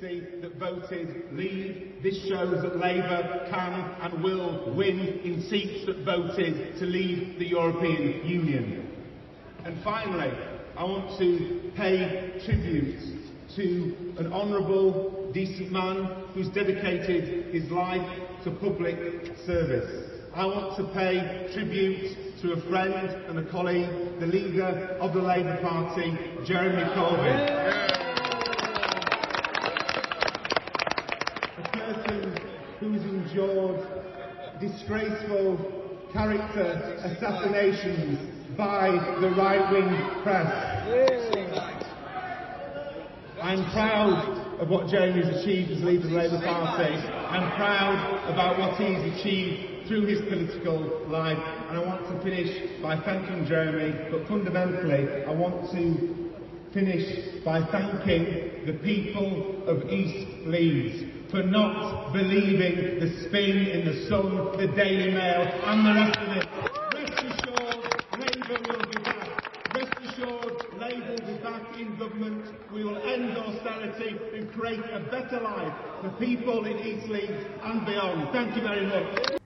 constituency 0.02 0.40
that 0.40 0.56
voted 0.58 1.32
Leave. 1.32 2.02
This 2.02 2.20
shows 2.28 2.62
that 2.62 2.76
Labour 2.76 3.46
can 3.50 3.72
and 4.02 4.22
will 4.22 4.74
win 4.76 4.98
in 5.24 5.42
seats 5.48 5.86
that 5.86 6.04
voted 6.04 6.78
to 6.78 6.84
leave 6.84 7.38
the 7.38 7.46
European 7.46 8.26
Union. 8.26 8.88
And 9.64 9.82
finally, 9.84 10.32
I 10.76 10.84
want 10.84 11.18
to 11.18 11.70
pay 11.76 12.40
tribute 12.44 13.00
to 13.56 14.14
an 14.18 14.32
honourable, 14.32 15.30
decent 15.32 15.70
man 15.70 16.24
who's 16.34 16.48
dedicated 16.48 17.54
his 17.54 17.70
life 17.70 18.20
to 18.44 18.50
public 18.50 18.96
service. 19.46 20.08
I 20.34 20.46
want 20.46 20.76
to 20.78 20.84
pay 20.94 21.50
tribute 21.52 22.40
to 22.40 22.52
a 22.52 22.60
friend 22.68 23.08
and 23.28 23.38
a 23.38 23.50
colleague, 23.50 24.18
the 24.18 24.26
leader 24.26 24.96
of 25.00 25.12
the 25.12 25.20
Labour 25.20 25.58
Party, 25.60 26.16
Jeremy 26.46 26.84
Corbyn. 26.94 28.01
Who's 32.82 33.02
endured 33.02 33.80
disgraceful 34.60 35.56
character 36.12 36.98
assassinations 37.04 38.18
by 38.56 38.90
the 39.20 39.30
right-wing 39.36 40.22
press. 40.24 40.50
I'm 43.40 43.70
proud 43.70 44.58
of 44.60 44.68
what 44.68 44.88
Jeremy's 44.88 45.28
achieved 45.28 45.70
as 45.70 45.82
leader 45.82 46.06
of 46.06 46.10
the 46.10 46.16
Labour 46.16 46.40
Party. 46.44 46.92
I'm 46.92 47.54
proud 47.54 48.32
about 48.32 48.58
what 48.58 48.74
he's 48.80 49.14
achieved 49.14 49.86
through 49.86 50.06
his 50.06 50.20
political 50.28 51.08
life. 51.08 51.38
And 51.68 51.78
I 51.78 51.84
want 51.84 52.04
to 52.08 52.20
finish 52.24 52.82
by 52.82 53.00
thanking 53.04 53.46
Jeremy, 53.46 54.10
but 54.10 54.26
fundamentally, 54.26 55.24
I 55.24 55.32
want 55.32 55.70
to 55.70 56.32
finish 56.74 57.44
by 57.44 57.64
thanking 57.70 58.66
the 58.66 58.74
people 58.82 59.68
of 59.68 59.88
East 59.88 60.46
Leeds 60.46 61.21
for 61.32 61.42
not 61.42 62.12
believing 62.12 63.00
the 63.00 63.08
spin 63.24 63.66
in 63.66 63.86
the 63.86 64.06
Sun, 64.06 64.58
the 64.58 64.66
Daily 64.66 65.10
Mail, 65.12 65.40
and 65.64 65.86
the 65.86 65.94
rest 65.94 66.18
of 66.18 66.36
it. 66.36 66.46
Rest 66.92 67.24
assured, 67.24 67.80
Labour 68.20 68.60
will 68.68 68.86
be 68.90 69.02
back. 69.02 69.74
Rest 69.74 69.94
assured, 70.04 70.78
Labour 70.78 71.08
will 71.08 71.34
be 71.34 71.42
back 71.42 71.78
in 71.80 71.96
government. 71.96 72.54
We 72.70 72.84
will 72.84 72.98
end 72.98 73.38
austerity 73.38 74.18
and 74.34 74.52
create 74.52 74.84
a 74.92 75.00
better 75.10 75.40
life 75.40 75.72
for 76.02 76.10
people 76.10 76.66
in 76.66 76.78
East 76.80 77.08
Leeds 77.08 77.46
and 77.62 77.86
beyond. 77.86 78.28
Thank 78.32 78.54
you 78.54 78.60
very 78.60 78.84
much. 78.84 79.40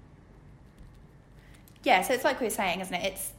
yeah, 1.84 2.02
so 2.02 2.14
it's 2.14 2.24
like 2.24 2.40
we're 2.40 2.50
saying, 2.50 2.80
isn't 2.80 2.94
it? 2.94 3.04
It's 3.04 3.32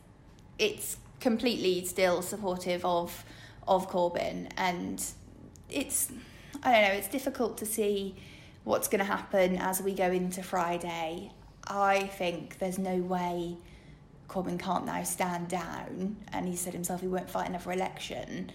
it's 0.58 0.98
completely 1.20 1.84
still 1.84 2.22
supportive 2.22 2.86
of 2.86 3.26
of 3.68 3.90
Corbyn, 3.90 4.50
and 4.56 5.04
it's 5.70 6.14
I 6.64 6.72
don't 6.72 6.82
know. 6.84 6.98
It's 6.98 7.10
difficult 7.10 7.58
to 7.58 7.66
see 7.66 8.16
what's 8.68 8.90
going 8.90 9.00
to 9.00 9.06
happen 9.06 9.58
as 9.58 9.82
we 9.82 9.94
go 9.94 10.12
into 10.12 10.44
Friday. 10.44 11.32
I 11.66 12.08
think 12.08 12.60
there's 12.60 12.78
no 12.78 12.98
way 12.98 13.56
Corbyn 14.28 14.60
can't 14.60 14.86
now 14.86 15.04
stand 15.04 15.48
down, 15.48 16.18
and 16.34 16.48
he 16.48 16.56
said 16.58 16.74
himself 16.74 17.00
he 17.00 17.08
won't 17.08 17.30
fight 17.30 17.48
another 17.48 17.72
election. 17.72 18.52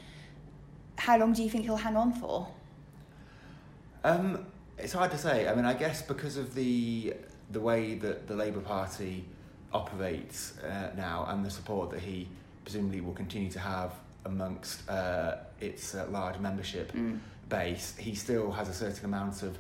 How 0.99 1.17
long 1.17 1.33
do 1.33 1.43
you 1.43 1.49
think 1.49 1.65
he'll 1.65 1.77
hang 1.77 1.97
on 1.97 2.13
for? 2.13 2.47
Um, 4.05 4.45
it's 4.77 4.93
hard 4.93 5.11
to 5.13 5.19
say. 5.19 5.49
I 5.49 5.55
mean, 5.55 5.65
I 5.65 5.73
guess 5.73 6.03
because 6.03 6.37
of 6.37 6.55
the 6.55 7.15
the 7.51 7.61
way 7.61 7.95
that 7.95 8.27
the 8.27 8.35
Labour 8.35 8.61
Party 8.61 9.25
operates 9.73 10.59
uh, 10.59 10.91
now 10.95 11.27
and 11.29 11.45
the 11.45 11.51
support 11.51 11.91
that 11.91 12.01
he 12.01 12.29
presumably 12.65 13.01
will 13.01 13.15
continue 13.15 13.51
to 13.51 13.59
have 13.59 13.93
amongst 14.27 14.89
uh, 14.89 15.37
its 15.61 15.95
uh, 15.95 16.07
large 16.11 16.39
membership 16.39 16.93
base, 17.49 17.95
he 17.99 18.15
still 18.15 18.51
has 18.53 18.69
a 18.69 18.75
certain 18.75 19.05
amount 19.05 19.43
of 19.43 19.59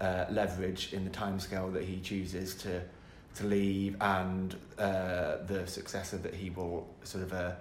uh, 0.00 0.24
leverage 0.30 0.92
in 0.92 1.04
the 1.04 1.10
timescale 1.10 1.72
that 1.72 1.84
he 1.84 2.00
chooses 2.00 2.54
to 2.56 2.82
to 3.32 3.46
leave 3.46 3.96
and 4.00 4.56
uh, 4.78 5.36
the 5.46 5.64
successor 5.66 6.16
that 6.18 6.34
he 6.34 6.50
will 6.50 6.88
sort 7.04 7.24
of 7.24 7.32
uh, 7.32 7.52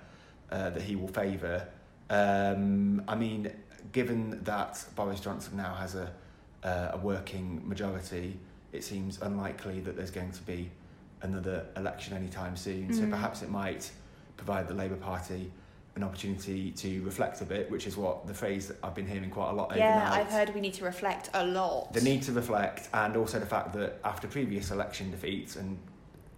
uh, 0.52 0.70
that 0.72 0.82
he 0.82 0.96
will 0.96 1.08
favour. 1.08 1.68
Um, 2.10 3.04
I 3.08 3.16
mean, 3.16 3.52
given 3.92 4.44
that 4.44 4.84
Boris 4.96 5.20
Johnson 5.20 5.58
now 5.58 5.76
has 5.76 5.96
a 5.96 6.12
uh, 6.64 6.92
a 6.94 6.98
working 6.98 7.62
majority, 7.68 8.38
it 8.74 8.84
seems 8.84 9.22
unlikely 9.22 9.80
that 9.82 9.96
there's 9.96 10.12
going 10.12 10.32
to 10.32 10.42
be 10.44 10.70
another 11.22 11.66
election 11.76 12.16
anytime 12.16 12.56
soon. 12.56 12.94
So 12.94 13.06
perhaps 13.08 13.42
it 13.42 13.50
might 13.50 13.92
provide 14.38 14.68
the 14.68 14.74
Labour 14.74 14.96
Party 14.96 15.52
an 16.00 16.06
opportunity 16.06 16.72
to 16.72 17.02
reflect 17.04 17.42
a 17.42 17.46
bit, 17.46 17.70
which 17.70 17.86
is 17.86 17.98
what 17.98 18.26
the 18.26 18.34
phrase 18.34 18.72
I've 18.82 18.96
been 18.96 19.08
hearing 19.08 19.30
quite 19.30 19.50
a 19.50 19.54
lot 19.54 19.76
Yeah, 19.76 19.98
overnight. 19.98 20.20
I've 20.20 20.32
heard 20.32 20.56
we 20.56 20.62
need 20.62 20.74
to 20.76 20.86
reflect 20.86 21.30
a 21.34 21.46
lot. 21.46 21.92
The 21.92 22.02
need 22.02 22.24
to 22.24 22.32
reflect, 22.32 22.88
and 22.94 23.18
also 23.18 23.38
the 23.40 23.46
fact 23.46 23.74
that 23.74 24.00
after 24.06 24.28
previous 24.28 24.72
election 24.72 25.12
defeats, 25.12 25.58
and 25.58 25.78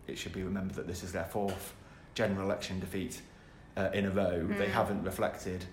it 0.07 0.17
should 0.17 0.33
be 0.33 0.41
remembered 0.41 0.75
that 0.75 0.87
this 0.87 1.03
is 1.03 1.11
their 1.11 1.25
fourth 1.25 1.73
general 2.15 2.43
election 2.45 2.79
defeat 2.79 3.21
uh, 3.77 3.89
in 3.93 4.05
a 4.05 4.09
row, 4.09 4.47
they 4.57 4.67
haven't 4.67 5.03
reflected 5.03 5.63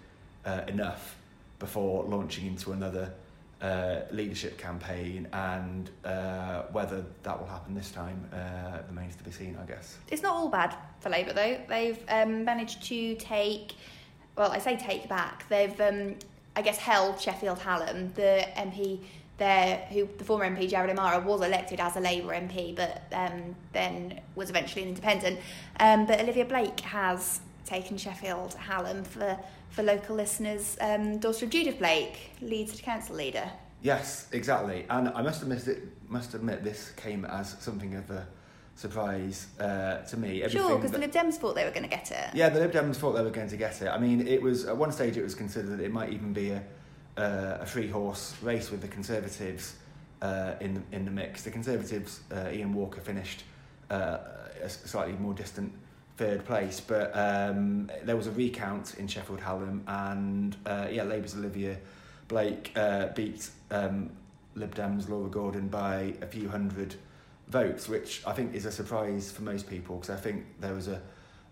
uh, 0.45 0.61
enough 0.69 1.17
before 1.59 2.05
launching 2.05 2.47
into 2.47 2.73
another 2.73 3.13
uh, 3.61 4.01
leadership 4.11 4.59
campaign, 4.59 5.27
and 5.33 5.91
uh, 6.05 6.63
whether 6.73 7.05
that 7.23 7.39
will 7.39 7.47
happen 7.47 7.75
this 7.75 7.91
time 7.91 8.29
uh, 8.33 8.79
remains 8.89 9.17
to 9.17 9.25
be 9.25 9.31
seen, 9.31 9.59
I 9.61 9.67
guess. 9.67 9.99
It's 10.11 10.23
not 10.23 10.35
all 10.35 10.49
bad 10.49 10.77
for 11.01 11.11
Labour 11.11 11.33
though. 11.33 11.59
They've 11.69 11.99
um, 12.09 12.45
managed 12.45 12.83
to 12.85 13.15
take, 13.17 13.75
well, 14.37 14.53
I 14.53 14.59
say 14.59 14.77
take 14.77 15.09
back. 15.09 15.49
They've, 15.49 15.81
um, 15.81 16.15
I 16.55 16.63
guess, 16.63 16.79
held 16.79 17.21
Sheffield 17.21 17.59
Hallam. 17.59 18.13
The 18.15 18.47
MP 18.57 19.01
there, 19.39 19.87
who 19.91 20.09
the 20.19 20.25
former 20.25 20.49
MP 20.49 20.69
Jared 20.69 20.91
O'Mara 20.91 21.21
was 21.21 21.43
elected 21.43 21.81
as 21.81 21.97
a 21.97 22.01
Labour 22.01 22.35
MP, 22.35 22.75
but 22.75 23.03
um, 23.13 23.55
then 23.73 24.21
was 24.35 24.51
eventually 24.51 24.83
an 24.83 24.89
independent. 24.89 25.41
Um, 25.81 26.07
but 26.07 26.21
Olivia 26.21 26.45
Blake 26.45 26.81
has 26.81 27.41
taken 27.69 27.97
Sheffield 27.97 28.55
Hallam 28.55 29.05
for 29.05 29.39
for 29.71 29.83
local 29.83 30.17
listeners. 30.17 30.77
Um, 30.81 31.19
daughter 31.19 31.45
of 31.45 31.51
Judith 31.51 31.79
Blake, 31.79 32.31
Leeds 32.41 32.73
City 32.73 32.83
Council 32.83 33.17
leader. 33.17 33.51
Yes, 33.83 34.29
exactly. 34.33 34.87
And 34.91 35.11
I 35.11 35.23
must 35.23 35.43
admit, 35.43 35.69
it, 35.69 35.83
must 36.09 36.35
admit 36.35 36.65
this 36.65 36.91
came 36.97 37.25
as 37.25 37.57
something 37.61 37.95
of 37.95 38.11
a 38.11 38.27
surprise 38.75 39.47
uh, 39.61 39.99
to 39.99 40.17
me. 40.17 40.49
Sure, 40.49 40.77
because 40.77 40.91
the 40.91 40.99
Lib 40.99 41.13
Dems 41.13 41.35
thought 41.35 41.55
they 41.55 41.65
were 41.65 41.71
going 41.71 41.85
to 41.85 41.89
get 41.89 42.11
it. 42.11 42.35
Yeah, 42.35 42.49
the 42.49 42.59
Lib 42.59 42.73
Dems 42.73 42.97
thought 42.97 43.13
they 43.13 43.23
were 43.23 43.31
going 43.31 43.51
to 43.51 43.57
get 43.57 43.81
it. 43.83 43.89
I 43.89 43.99
mean, 43.99 44.27
it 44.27 44.43
was 44.43 44.65
at 44.65 44.77
one 44.77 44.91
stage 44.91 45.17
it 45.17 45.23
was 45.23 45.35
considered 45.35 45.79
that 45.79 45.85
it 45.85 45.93
might 45.93 46.13
even 46.13 46.33
be 46.33 46.51
a 46.51 46.63
uh, 47.19 47.59
a 47.61 47.67
free 47.67 47.89
horse 47.89 48.35
race 48.43 48.71
with 48.71 48.81
the 48.81 48.89
Conservatives 48.89 49.75
uh, 50.23 50.55
in 50.61 50.75
the, 50.75 50.83
in 50.93 51.05
the 51.05 51.11
mix. 51.11 51.43
The 51.43 51.51
Conservatives, 51.51 52.21
uh, 52.33 52.51
Ian 52.53 52.73
Walker 52.73 53.01
finished 53.01 53.43
uh, 53.91 54.19
a 54.63 54.69
slightly 54.69 55.15
more 55.15 55.35
distant 55.35 55.73
third 56.19 56.45
place, 56.45 56.81
but 56.81 57.11
um, 57.17 57.91
there 58.05 58.17
was 58.17 58.27
a 58.27 58.33
recount 58.33 58.95
in 58.99 59.07
Sheffield 59.07 59.41
Hallam, 59.41 59.83
and 59.87 60.57
uh, 60.67 60.89
yeah, 60.91 61.05
Labour's 61.05 61.35
Olivia 61.35 61.79
Blake 62.27 62.73
uh, 62.77 63.09
beat 63.15 63.49
um, 63.71 64.11
Lib 64.55 64.75
Dems 64.75 65.09
Laura 65.09 65.31
Gordon 65.31 65.69
by 65.69 66.15
a 66.21 66.27
few 66.27 66.49
hundred 66.49 66.97
votes, 67.49 67.89
which 67.89 68.23
I 68.27 68.33
think 68.33 68.55
is 68.55 68.67
a 68.67 68.73
surprise 68.73 69.33
for 69.33 69.43
most 69.43 69.71
people 69.71 69.97
because 69.97 70.11
I 70.11 70.21
think 70.21 70.45
there 70.61 70.75
was 70.75 70.89
a 70.89 71.01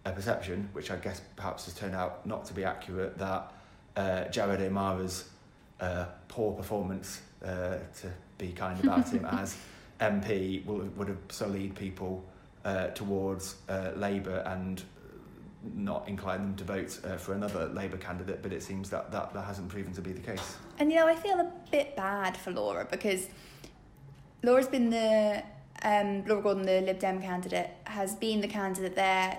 a 0.07 0.13
perception, 0.13 0.69
which 0.73 0.91
I 0.91 0.97
guess 0.97 1.21
perhaps 1.35 1.65
has 1.65 1.75
turned 1.75 1.95
out 1.95 2.25
not 2.25 2.45
to 2.47 2.55
be 2.55 2.65
accurate, 2.65 3.19
that 3.19 3.53
uh, 3.97 4.25
Jared 4.29 4.61
O'Mara's 4.61 5.29
uh, 5.81 6.07
poor 6.29 6.53
performance, 6.53 7.21
uh, 7.45 7.79
to 8.01 8.13
be 8.39 8.53
kind 8.53 8.83
about 8.83 9.09
him, 9.09 9.25
as 9.33 9.59
MP 10.01 10.65
will, 10.65 10.89
would 10.97 11.09
have 11.09 11.19
sullied 11.29 11.75
people 11.75 12.25
uh, 12.67 12.89
towards 12.89 13.57
uh, 13.69 13.93
Labour 13.95 14.43
and 14.45 14.83
not 15.75 16.07
incline 16.09 16.43
them 16.43 16.57
to 16.57 16.65
vote 16.65 17.01
uh, 17.05 17.17
for 17.17 17.33
another 17.35 17.69
Labour 17.69 17.97
candidate, 17.97 18.43
but 18.43 18.53
it 18.53 18.63
seems 18.63 18.91
that, 18.91 19.11
that 19.13 19.33
that 19.33 19.45
hasn't 19.45 19.69
proven 19.69 19.93
to 19.93 20.01
be 20.01 20.13
the 20.13 20.21
case. 20.21 20.57
And 20.79 20.91
you 20.91 20.99
know, 20.99 21.07
I 21.07 21.15
feel 21.15 21.39
a 21.39 21.51
bit 21.71 21.97
bad 21.97 22.37
for 22.37 22.51
Laura 22.51 22.87
because 22.91 23.29
Laura's 24.43 24.67
been 24.67 24.91
the 24.91 25.45
um, 25.85 26.25
Laura 26.27 26.43
Gordon, 26.43 26.65
the 26.65 26.81
Lib 26.81 26.99
Dem 26.99 27.23
candidate, 27.23 27.71
has 27.85 28.17
been 28.17 28.41
the 28.41 28.49
candidate 28.49 28.97
there 28.97 29.39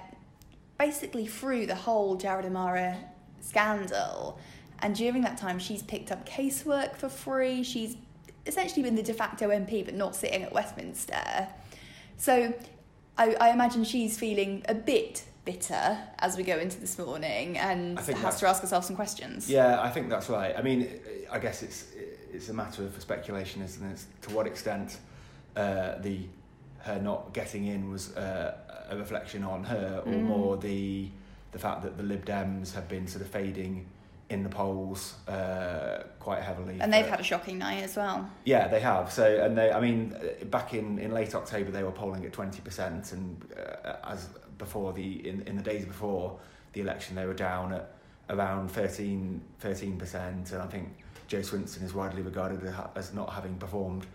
basically 0.77 1.27
through 1.27 1.65
the 1.65 1.75
whole 1.75 2.15
Jared 2.15 2.46
O'Mara 2.46 2.98
scandal. 3.41 4.39
And 4.79 4.96
during 4.96 5.22
that 5.24 5.38
time, 5.38 5.60
she's 5.60 5.81
picked 5.81 6.12
up 6.12 6.27
casework 6.27 6.96
for 6.96 7.10
free. 7.10 7.63
She's 7.63 7.98
essentially 8.46 8.84
been 8.84 8.96
the 8.96 9.03
de 9.03 9.13
facto 9.13 9.50
MP, 9.50 9.84
but 9.84 9.96
not 9.96 10.15
sitting 10.15 10.43
at 10.43 10.53
Westminster. 10.53 11.50
So 12.17 12.53
I, 13.18 13.36
I 13.40 13.50
imagine 13.52 13.84
she's 13.84 14.18
feeling 14.18 14.64
a 14.68 14.74
bit 14.76 15.24
bitter 15.46 15.98
as 16.20 16.36
we 16.38 16.44
go 16.44 16.58
into 16.58 16.80
this 16.80 16.98
morning 17.00 17.58
and 17.58 17.98
has 18.00 18.40
to 18.42 18.48
ask 18.48 18.62
herself 18.62 18.84
some 18.86 18.96
questions. 18.96 19.50
Yeah, 19.50 19.82
I 19.82 19.90
think 19.90 20.10
that's 20.10 20.30
right. 20.30 20.54
I 20.58 20.62
mean, 20.62 20.90
I 21.32 21.40
guess 21.40 21.64
it's 21.64 21.86
it's 22.32 22.50
a 22.50 22.54
matter 22.54 22.84
of 22.84 23.00
speculation, 23.02 23.62
isn't 23.62 23.92
it? 23.92 24.04
To 24.24 24.36
what 24.36 24.46
extent 24.46 24.98
uh, 25.56 25.98
the 26.00 26.20
her 26.80 27.00
not 27.02 27.34
getting 27.34 27.66
in 27.66 27.90
was 27.90 28.16
uh, 28.16 28.56
a 28.90 28.98
reflection 28.98 29.44
on 29.44 29.64
her, 29.64 30.04
or 30.06 30.12
Mm. 30.12 30.24
more 30.24 30.58
the 30.58 31.10
the 31.54 31.60
fact 31.60 31.82
that 31.84 31.98
the 31.98 32.04
Lib 32.04 32.26
Dems 32.26 32.74
have 32.74 32.88
been 32.90 33.08
sort 33.08 33.22
of 33.24 33.30
fading 33.30 33.86
in 34.29 34.43
the 34.43 34.50
polls 34.50 35.15
uh, 35.27 36.03
quite 36.19 36.41
heavily. 36.41 36.77
And 36.81 36.91
they've 36.91 37.07
had 37.07 37.19
a 37.19 37.24
shocking 37.24 37.57
night 37.57 37.84
as 37.84 37.96
well. 37.96 38.29
Yeah, 38.43 38.67
they 38.67 38.81
have. 38.81 39.12
So, 39.12 39.43
and 39.43 39.57
they, 39.57 39.72
I 39.72 39.79
mean, 39.79 40.13
uh, 40.13 40.46
back 40.46 40.74
in, 40.74 41.00
in 41.00 41.12
late 41.12 41.34
October, 41.34 41.72
they 41.72 41.84
were 41.84 41.91
polling 41.91 42.25
at 42.25 42.34
twenty 42.34 42.62
percent, 42.62 43.13
and 43.13 43.46
uh, 43.86 43.93
as 44.03 44.27
before 44.57 44.93
the 44.93 45.27
in, 45.27 45.41
in 45.41 45.55
the 45.55 45.63
days 45.63 45.86
before 45.86 46.39
the 46.74 46.81
election, 46.81 47.15
they 47.15 47.25
were 47.25 47.34
down 47.34 47.74
at 47.74 47.93
around 48.29 48.69
13 48.69 49.41
percent, 49.62 50.51
and 50.51 50.62
I 50.62 50.67
think 50.67 50.89
Jo 51.27 51.39
Swinson 51.39 51.84
is 51.84 51.93
widely 51.93 52.22
regarded 52.22 52.62
as 52.96 53.13
not 53.13 53.31
having 53.31 53.55
performed 53.55 54.05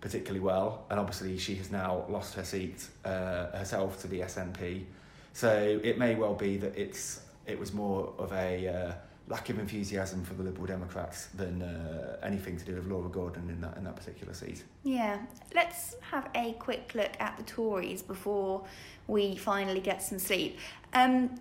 particularly 0.00 0.40
well, 0.40 0.84
and 0.90 0.98
obviously 0.98 1.36
she 1.38 1.56
has 1.56 1.70
now 1.70 2.04
lost 2.08 2.34
her 2.34 2.44
seat 2.44 2.86
uh, 3.04 3.46
herself 3.56 4.00
to 4.00 4.06
the 4.06 4.20
SNP. 4.20 4.84
So 5.32 5.80
it 5.82 5.98
may 5.98 6.14
well 6.14 6.34
be 6.34 6.56
that 6.58 6.76
it's 6.76 7.20
it 7.46 7.58
was 7.58 7.72
more 7.72 8.12
of 8.18 8.32
a 8.32 8.68
uh, 8.68 8.92
lack 9.28 9.50
of 9.50 9.58
enthusiasm 9.58 10.24
for 10.24 10.34
the 10.34 10.42
Liberal 10.42 10.66
Democrats 10.66 11.26
than 11.34 11.62
uh, 11.62 12.16
anything 12.22 12.56
to 12.56 12.64
do 12.64 12.74
with 12.74 12.86
Laura 12.86 13.08
Gordon 13.08 13.48
in 13.50 13.60
that 13.60 13.76
in 13.76 13.84
that 13.84 13.96
particular 13.96 14.32
seat. 14.32 14.64
Yeah, 14.84 15.18
let's 15.54 15.96
have 16.10 16.28
a 16.34 16.54
quick 16.54 16.92
look 16.94 17.12
at 17.20 17.36
the 17.36 17.42
Tories 17.42 18.02
before 18.02 18.64
we 19.06 19.36
finally 19.36 19.80
get 19.80 20.02
some 20.02 20.18
sleep. 20.18 20.58
Um, 20.94 21.38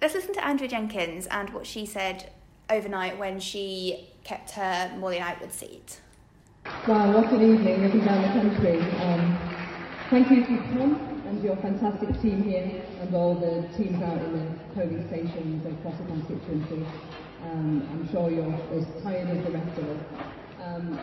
let's 0.00 0.14
listen 0.14 0.34
to 0.34 0.44
Andrea 0.44 0.68
Jenkyns 0.68 1.26
and 1.30 1.50
what 1.50 1.66
she 1.66 1.86
said 1.86 2.32
overnight 2.70 3.18
when 3.18 3.40
she 3.40 4.08
kept 4.24 4.52
her 4.52 4.92
Morley 4.98 5.20
Outwood 5.20 5.52
seat. 5.52 6.00
Wow, 6.86 7.12
what 7.12 7.32
an 7.32 7.42
evening 7.42 7.84
looking 7.84 8.04
down 8.04 8.22
the 8.22 8.28
country. 8.28 8.80
Um, 9.00 9.38
thank 10.10 10.30
you 10.30 10.44
to 10.44 10.56
Tom 10.74 11.07
and 11.28 11.44
your 11.44 11.56
fantastic 11.56 12.08
team 12.22 12.42
here 12.42 12.82
and 13.00 13.14
all 13.14 13.34
the 13.34 13.68
teams 13.76 14.02
out 14.02 14.16
in 14.16 14.32
the 14.32 14.46
polling 14.74 15.06
stations 15.08 15.60
across 15.66 15.98
the 16.00 16.06
constituency. 16.06 16.86
Um, 17.44 17.86
I'm 17.92 18.08
sure 18.10 18.30
you're 18.30 18.54
as 18.72 18.86
tired 19.02 19.28
as 19.28 19.44
the 19.44 19.50
rest 19.52 19.78
of 19.78 19.84
us. 19.90 20.02
Um, 20.64 21.00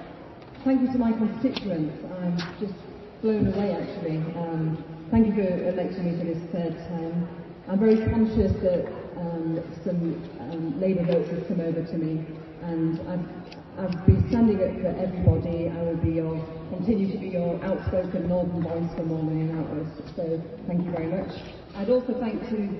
thank 0.63 0.81
you 0.81 0.91
to 0.93 0.97
my 0.97 1.11
constituents. 1.13 2.03
I'm 2.17 2.37
just 2.59 2.73
blown 3.21 3.53
away 3.53 3.77
actually. 3.77 4.17
Um, 4.33 4.83
thank 5.11 5.27
you 5.27 5.33
for 5.35 5.69
electing 5.69 6.05
me 6.09 6.17
for 6.17 6.25
this 6.25 6.41
third 6.51 6.73
term. 6.89 7.29
I'm 7.69 7.79
very 7.79 7.97
conscious 8.09 8.51
that 8.65 8.85
um, 9.17 9.61
some 9.85 9.99
um, 10.41 10.81
Labour 10.81 11.05
votes 11.05 11.29
have 11.29 11.47
come 11.47 11.61
over 11.61 11.83
to 11.85 11.97
me 11.97 12.25
and 12.67 12.99
I've 13.09 13.45
I've 13.77 14.05
been 14.05 14.25
standing 14.29 14.55
up 14.63 14.71
for 14.79 14.87
everybody. 15.03 15.67
I 15.67 15.81
will 15.83 15.97
be 15.97 16.11
your, 16.11 16.39
continue 16.69 17.11
to 17.11 17.17
be 17.17 17.27
your 17.27 17.61
outspoken 17.61 18.25
northern 18.29 18.63
voice 18.63 18.89
for 18.95 19.03
Morley 19.03 19.41
and 19.41 19.59
Outwood. 19.59 19.87
So 20.15 20.41
thank 20.65 20.85
you 20.85 20.91
very 20.91 21.07
much. 21.07 21.29
I'd 21.75 21.89
also 21.89 22.13
thank 22.21 22.39
to, 22.49 22.71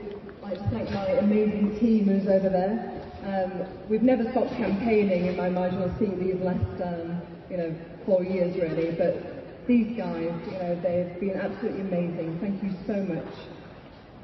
like 0.42 0.58
to 0.58 0.70
thank 0.70 0.90
my 0.92 1.20
amazing 1.20 1.78
team 1.80 2.06
who's 2.06 2.28
over 2.30 2.48
there. 2.48 2.96
Um, 3.26 3.68
we've 3.90 4.04
never 4.04 4.24
stopped 4.32 4.56
campaigning 4.56 5.26
in 5.26 5.36
my 5.36 5.50
marginal 5.50 5.94
seat 6.00 6.18
these 6.18 6.40
last, 6.40 6.64
um, 6.82 7.22
you 7.50 7.58
know, 7.58 7.76
four 8.06 8.24
years 8.24 8.56
really. 8.56 8.96
But 8.96 9.68
these 9.68 9.98
guys, 9.98 10.32
you 10.46 10.52
know, 10.54 10.80
they've 10.82 11.20
been 11.20 11.36
absolutely 11.36 11.82
amazing. 11.82 12.40
Thank 12.40 12.64
you 12.64 12.72
so 12.88 13.04
much. 13.04 13.34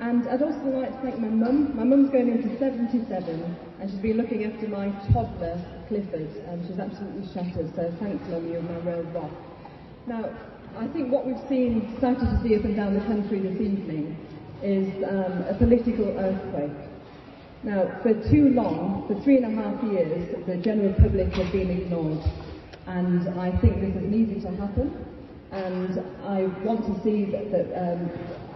And 0.01 0.27
I'd 0.29 0.41
also 0.41 0.65
like 0.65 0.89
to 0.89 1.01
thank 1.03 1.19
my 1.19 1.29
mum. 1.29 1.77
My 1.77 1.83
mum's 1.83 2.09
going 2.09 2.27
into 2.27 2.57
77 2.57 3.05
and 3.79 3.89
she's 3.89 3.99
been 3.99 4.17
looking 4.17 4.45
after 4.45 4.67
my 4.67 4.89
toddler, 5.13 5.61
Clifford, 5.87 6.27
and 6.49 6.65
she's 6.65 6.79
absolutely 6.79 7.31
shattered. 7.31 7.69
So 7.75 7.93
thanks, 7.99 8.27
mum, 8.27 8.51
you're 8.51 8.63
my 8.63 8.79
real 8.79 9.03
rock. 9.13 9.29
Now, 10.07 10.25
I 10.79 10.87
think 10.87 11.11
what 11.11 11.27
we've 11.27 11.47
seen, 11.47 11.93
started 11.99 12.25
to 12.25 12.41
see 12.41 12.55
up 12.55 12.63
and 12.63 12.75
down 12.75 12.95
the 12.95 13.05
country 13.05 13.41
this 13.41 13.61
evening 13.61 14.17
is 14.63 14.89
um, 15.03 15.45
a 15.45 15.53
political 15.53 16.09
earthquake. 16.17 16.89
Now, 17.61 17.99
for 18.01 18.15
too 18.31 18.49
long, 18.57 19.05
for 19.07 19.21
three 19.21 19.37
and 19.37 19.45
a 19.45 19.61
half 19.61 19.83
years, 19.83 20.33
the 20.47 20.57
general 20.57 20.93
public 20.93 21.31
have 21.33 21.51
been 21.51 21.69
ignored. 21.69 22.25
And 22.87 23.29
I 23.39 23.55
think 23.61 23.79
this 23.81 23.95
is 24.01 24.11
easy 24.11 24.41
to 24.41 24.49
happen. 24.57 25.05
And 25.51 25.99
I 26.25 26.49
want 26.65 26.87
to 26.87 27.03
see 27.03 27.25
that, 27.25 27.51
that 27.51 27.69
um, 27.77 28.09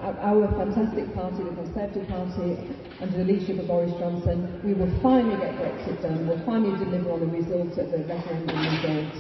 our 0.05 0.47
fantastic 0.53 1.13
party, 1.15 1.43
the 1.43 1.49
Conservative 1.49 2.07
Party, 2.07 2.57
under 3.01 3.17
the 3.17 3.23
leadership 3.23 3.59
of 3.59 3.67
Boris 3.67 3.91
Johnson, 3.93 4.61
we 4.63 4.73
will 4.73 4.91
finally 5.01 5.35
get 5.37 5.55
Brexit 5.55 6.01
done. 6.01 6.27
We'll 6.27 6.45
finally 6.45 6.77
deliver 6.77 7.11
on 7.11 7.19
the 7.21 7.25
results 7.25 7.77
of 7.77 7.91
the 7.91 7.99
referendum 7.99 8.55
results. 8.55 9.17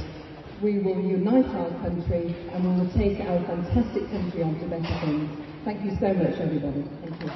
We 0.61 0.79
will 0.79 1.01
unite 1.01 1.47
our 1.55 1.69
country 1.81 2.35
and 2.53 2.63
we 2.63 2.83
will 2.83 2.93
take 2.93 3.19
our 3.19 3.39
fantastic 3.45 4.09
country 4.11 4.43
on 4.43 4.59
to 4.59 4.65
better 4.67 4.99
things. 5.05 5.29
Thank 5.65 5.83
you 5.83 5.97
so 5.99 6.13
much, 6.13 6.39
everybody. 6.39 6.85
Thank 7.03 7.21
you. 7.23 7.31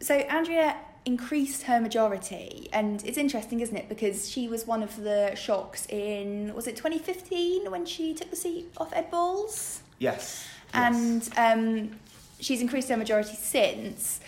So 0.00 0.14
Andrea 0.14 0.76
increased 1.04 1.62
her 1.64 1.80
majority, 1.80 2.68
and 2.72 3.02
it's 3.04 3.18
interesting, 3.18 3.60
isn't 3.60 3.76
it? 3.76 3.88
Because 3.88 4.28
she 4.28 4.48
was 4.48 4.66
one 4.66 4.82
of 4.82 4.96
the 5.02 5.34
shocks 5.34 5.86
in 5.88 6.52
was 6.54 6.66
it 6.66 6.76
2015 6.76 7.70
when 7.70 7.86
she 7.86 8.14
took 8.14 8.30
the 8.30 8.36
seat 8.36 8.70
off 8.76 8.92
Ed 8.92 9.10
Balls, 9.10 9.82
Yes. 9.98 10.46
and 10.74 11.28
um, 11.36 11.98
she's 12.38 12.60
increased 12.60 12.88
her 12.88 12.96
majority 12.96 13.34
since. 13.36 14.20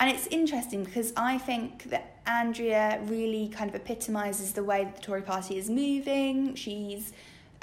And 0.00 0.08
it's 0.10 0.28
interesting 0.28 0.84
because 0.84 1.12
I 1.16 1.38
think 1.38 1.84
that 1.90 2.18
Andrea 2.24 3.00
really 3.06 3.48
kind 3.48 3.68
of 3.68 3.74
epitomises 3.74 4.52
the 4.52 4.62
way 4.62 4.84
that 4.84 4.94
the 4.96 5.02
Tory 5.02 5.22
party 5.22 5.58
is 5.58 5.68
moving. 5.68 6.54
She's 6.54 7.12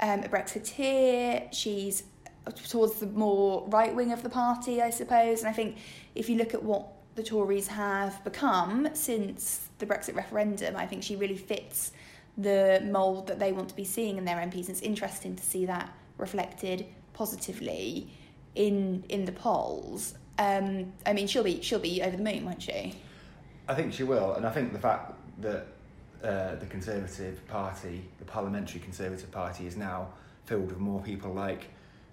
um, 0.00 0.20
a 0.20 0.28
Brexiteer. 0.28 1.48
She's 1.54 2.02
towards 2.68 2.94
the 2.96 3.06
more 3.06 3.66
right 3.68 3.94
wing 3.94 4.12
of 4.12 4.22
the 4.22 4.28
party, 4.28 4.82
I 4.82 4.90
suppose. 4.90 5.40
And 5.40 5.48
I 5.48 5.52
think 5.52 5.78
if 6.14 6.28
you 6.28 6.36
look 6.36 6.52
at 6.52 6.62
what 6.62 6.86
the 7.16 7.22
Tories 7.22 7.66
have 7.66 8.22
become 8.22 8.88
since 8.92 9.68
the 9.78 9.86
Brexit 9.86 10.14
referendum, 10.14 10.76
I 10.76 10.86
think 10.86 11.02
she 11.02 11.16
really 11.16 11.36
fits 11.36 11.92
the 12.38 12.82
mould 12.84 13.26
that 13.26 13.38
they 13.38 13.52
want 13.52 13.70
to 13.70 13.74
be 13.74 13.84
seeing 13.84 14.18
in 14.18 14.24
their 14.26 14.36
MPs. 14.36 14.68
It's 14.68 14.82
interesting 14.82 15.34
to 15.34 15.42
see 15.42 15.64
that 15.66 15.90
reflected 16.18 16.86
positively 17.14 18.10
in 18.54 19.04
in 19.08 19.24
the 19.24 19.32
polls. 19.32 20.14
Um, 20.38 20.92
I 21.06 21.14
mean, 21.14 21.26
she'll 21.26 21.42
be 21.42 21.62
she'll 21.62 21.78
be 21.78 22.02
over 22.02 22.16
the 22.16 22.22
moon, 22.22 22.44
won't 22.44 22.62
she? 22.62 22.94
I 23.66 23.74
think 23.74 23.94
she 23.94 24.04
will, 24.04 24.34
and 24.34 24.46
I 24.46 24.50
think 24.50 24.74
the 24.74 24.78
fact 24.78 25.14
that 25.40 25.66
uh, 26.22 26.54
the 26.56 26.66
Conservative 26.66 27.46
Party, 27.48 28.04
the 28.18 28.24
Parliamentary 28.26 28.80
Conservative 28.80 29.30
Party, 29.32 29.66
is 29.66 29.76
now 29.76 30.08
filled 30.44 30.68
with 30.68 30.78
more 30.78 31.00
people 31.00 31.32
like 31.32 31.68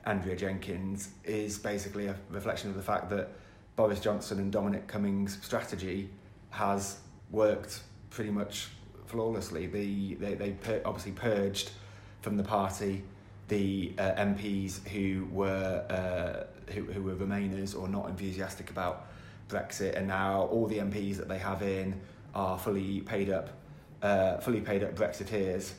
Andrea 0.05 0.35
Jenkyns 0.35 1.09
is 1.25 1.59
basically 1.59 2.07
a 2.07 2.15
reflection 2.29 2.69
of 2.69 2.75
the 2.75 2.81
fact 2.81 3.09
that 3.09 3.29
Boris 3.75 3.99
Johnson 3.99 4.39
and 4.39 4.51
Dominic 4.51 4.87
Cummings' 4.87 5.39
strategy 5.41 6.09
has 6.51 6.99
worked 7.31 7.81
pretty 8.09 8.31
much 8.31 8.69
flawlessly. 9.05 9.67
The, 9.67 10.15
they 10.15 10.35
they 10.35 10.51
pur- 10.51 10.81
obviously 10.85 11.13
purged 11.13 11.71
from 12.21 12.37
the 12.37 12.43
party 12.43 13.03
the 13.47 13.93
uh, 13.97 14.11
MPs 14.13 14.87
who 14.87 15.27
were 15.31 15.85
uh, 15.89 16.71
who, 16.71 16.83
who 16.83 17.03
were 17.03 17.15
Remainers 17.15 17.77
or 17.79 17.87
not 17.87 18.09
enthusiastic 18.09 18.69
about 18.69 19.07
Brexit, 19.49 19.95
and 19.97 20.07
now 20.07 20.43
all 20.43 20.67
the 20.67 20.77
MPs 20.77 21.17
that 21.17 21.27
they 21.27 21.37
have 21.37 21.61
in 21.61 21.99
are 22.33 22.57
fully 22.57 23.01
paid 23.01 23.29
up, 23.29 23.49
uh, 24.01 24.37
fully 24.37 24.61
paid 24.61 24.83
up 24.83 24.95
Brexiteers, 24.95 25.73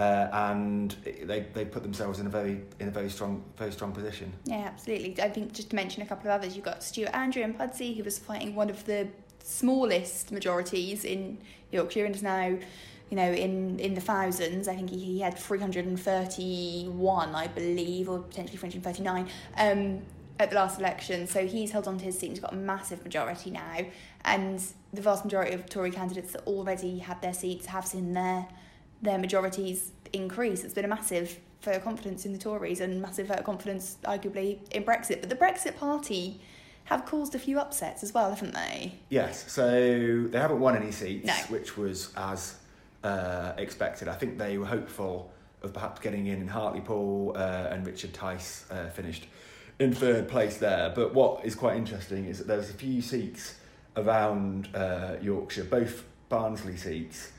uh, 0.00 0.28
and 0.32 0.96
they 1.24 1.46
they 1.52 1.64
put 1.64 1.82
themselves 1.82 2.20
in 2.20 2.26
a 2.26 2.30
very 2.30 2.62
in 2.78 2.88
a 2.88 2.90
very 2.90 3.10
strong 3.10 3.44
very 3.58 3.70
strong 3.70 3.92
position. 3.92 4.32
Yeah, 4.44 4.70
absolutely. 4.72 5.20
I 5.22 5.28
think 5.28 5.52
just 5.52 5.70
to 5.70 5.76
mention 5.76 6.02
a 6.02 6.06
couple 6.06 6.30
of 6.30 6.40
others, 6.40 6.56
you've 6.56 6.64
got 6.64 6.82
Stuart 6.82 7.14
Andrew 7.14 7.42
and 7.42 7.58
Pudsey, 7.58 7.94
who 7.96 8.02
was 8.02 8.18
fighting 8.18 8.54
one 8.54 8.70
of 8.70 8.86
the 8.86 9.08
smallest 9.42 10.32
majorities 10.32 11.04
in 11.04 11.36
Yorkshire 11.70 12.06
and 12.06 12.14
is 12.14 12.22
now, 12.22 12.46
you 12.46 13.16
know, 13.16 13.30
in, 13.30 13.78
in 13.78 13.92
the 13.94 14.00
thousands. 14.00 14.68
I 14.68 14.76
think 14.76 14.88
he, 14.88 14.98
he 14.98 15.20
had 15.20 15.36
331, 15.36 17.34
I 17.34 17.46
believe, 17.48 18.08
or 18.08 18.20
potentially 18.20 18.56
339 18.56 19.28
um, 19.58 20.02
at 20.38 20.50
the 20.50 20.56
last 20.56 20.78
election. 20.78 21.26
So 21.26 21.46
he's 21.46 21.72
held 21.72 21.86
on 21.86 21.98
to 21.98 22.04
his 22.04 22.18
seat 22.18 22.28
and 22.28 22.36
he's 22.36 22.42
got 22.42 22.54
a 22.54 22.56
massive 22.56 23.04
majority 23.04 23.50
now. 23.50 23.84
And 24.24 24.62
the 24.92 25.02
vast 25.02 25.24
majority 25.24 25.52
of 25.54 25.68
Tory 25.68 25.90
candidates 25.90 26.32
that 26.32 26.46
already 26.46 26.98
had 26.98 27.20
their 27.20 27.34
seats 27.34 27.66
have 27.66 27.86
seen 27.86 28.14
their, 28.14 28.46
their 29.02 29.18
majorities 29.18 29.92
increase. 30.12 30.64
It's 30.64 30.74
been 30.74 30.84
a 30.84 30.88
massive 30.88 31.38
vote 31.62 31.76
of 31.76 31.84
confidence 31.84 32.24
in 32.26 32.32
the 32.32 32.38
Tories 32.38 32.80
and 32.80 33.00
massive 33.00 33.28
vote 33.28 33.38
of 33.38 33.44
confidence, 33.44 33.96
arguably, 34.04 34.58
in 34.70 34.84
Brexit. 34.84 35.20
But 35.20 35.30
the 35.30 35.36
Brexit 35.36 35.76
Party 35.76 36.40
have 36.84 37.04
caused 37.06 37.34
a 37.34 37.38
few 37.38 37.58
upsets 37.60 38.02
as 38.02 38.12
well, 38.12 38.30
haven't 38.30 38.54
they? 38.54 38.94
Yes, 39.10 39.50
so 39.50 40.26
they 40.28 40.38
haven't 40.38 40.60
won 40.60 40.76
any 40.76 40.90
seats, 40.90 41.26
No. 41.26 41.34
which 41.48 41.76
was 41.76 42.12
as 42.16 42.56
uh, 43.04 43.52
expected. 43.58 44.08
I 44.08 44.14
think 44.14 44.38
they 44.38 44.58
were 44.58 44.66
hopeful 44.66 45.30
of 45.62 45.72
perhaps 45.72 46.00
getting 46.00 46.26
in 46.26 46.40
in 46.40 46.48
Hartlepool, 46.48 47.34
uh, 47.36 47.68
and 47.70 47.86
Richard 47.86 48.12
Tice 48.14 48.64
uh, 48.70 48.88
finished 48.90 49.26
in 49.78 49.92
third 49.92 50.28
place 50.28 50.56
there. 50.56 50.90
But 50.94 51.14
what 51.14 51.44
is 51.44 51.54
quite 51.54 51.76
interesting 51.76 52.24
is 52.26 52.38
that 52.38 52.46
there's 52.46 52.70
a 52.70 52.74
few 52.74 53.00
seats 53.02 53.54
around 53.96 54.68
uh, 54.74 55.16
Yorkshire, 55.20 55.64
both 55.64 56.04
Barnsley 56.28 56.76
seats. 56.76 57.32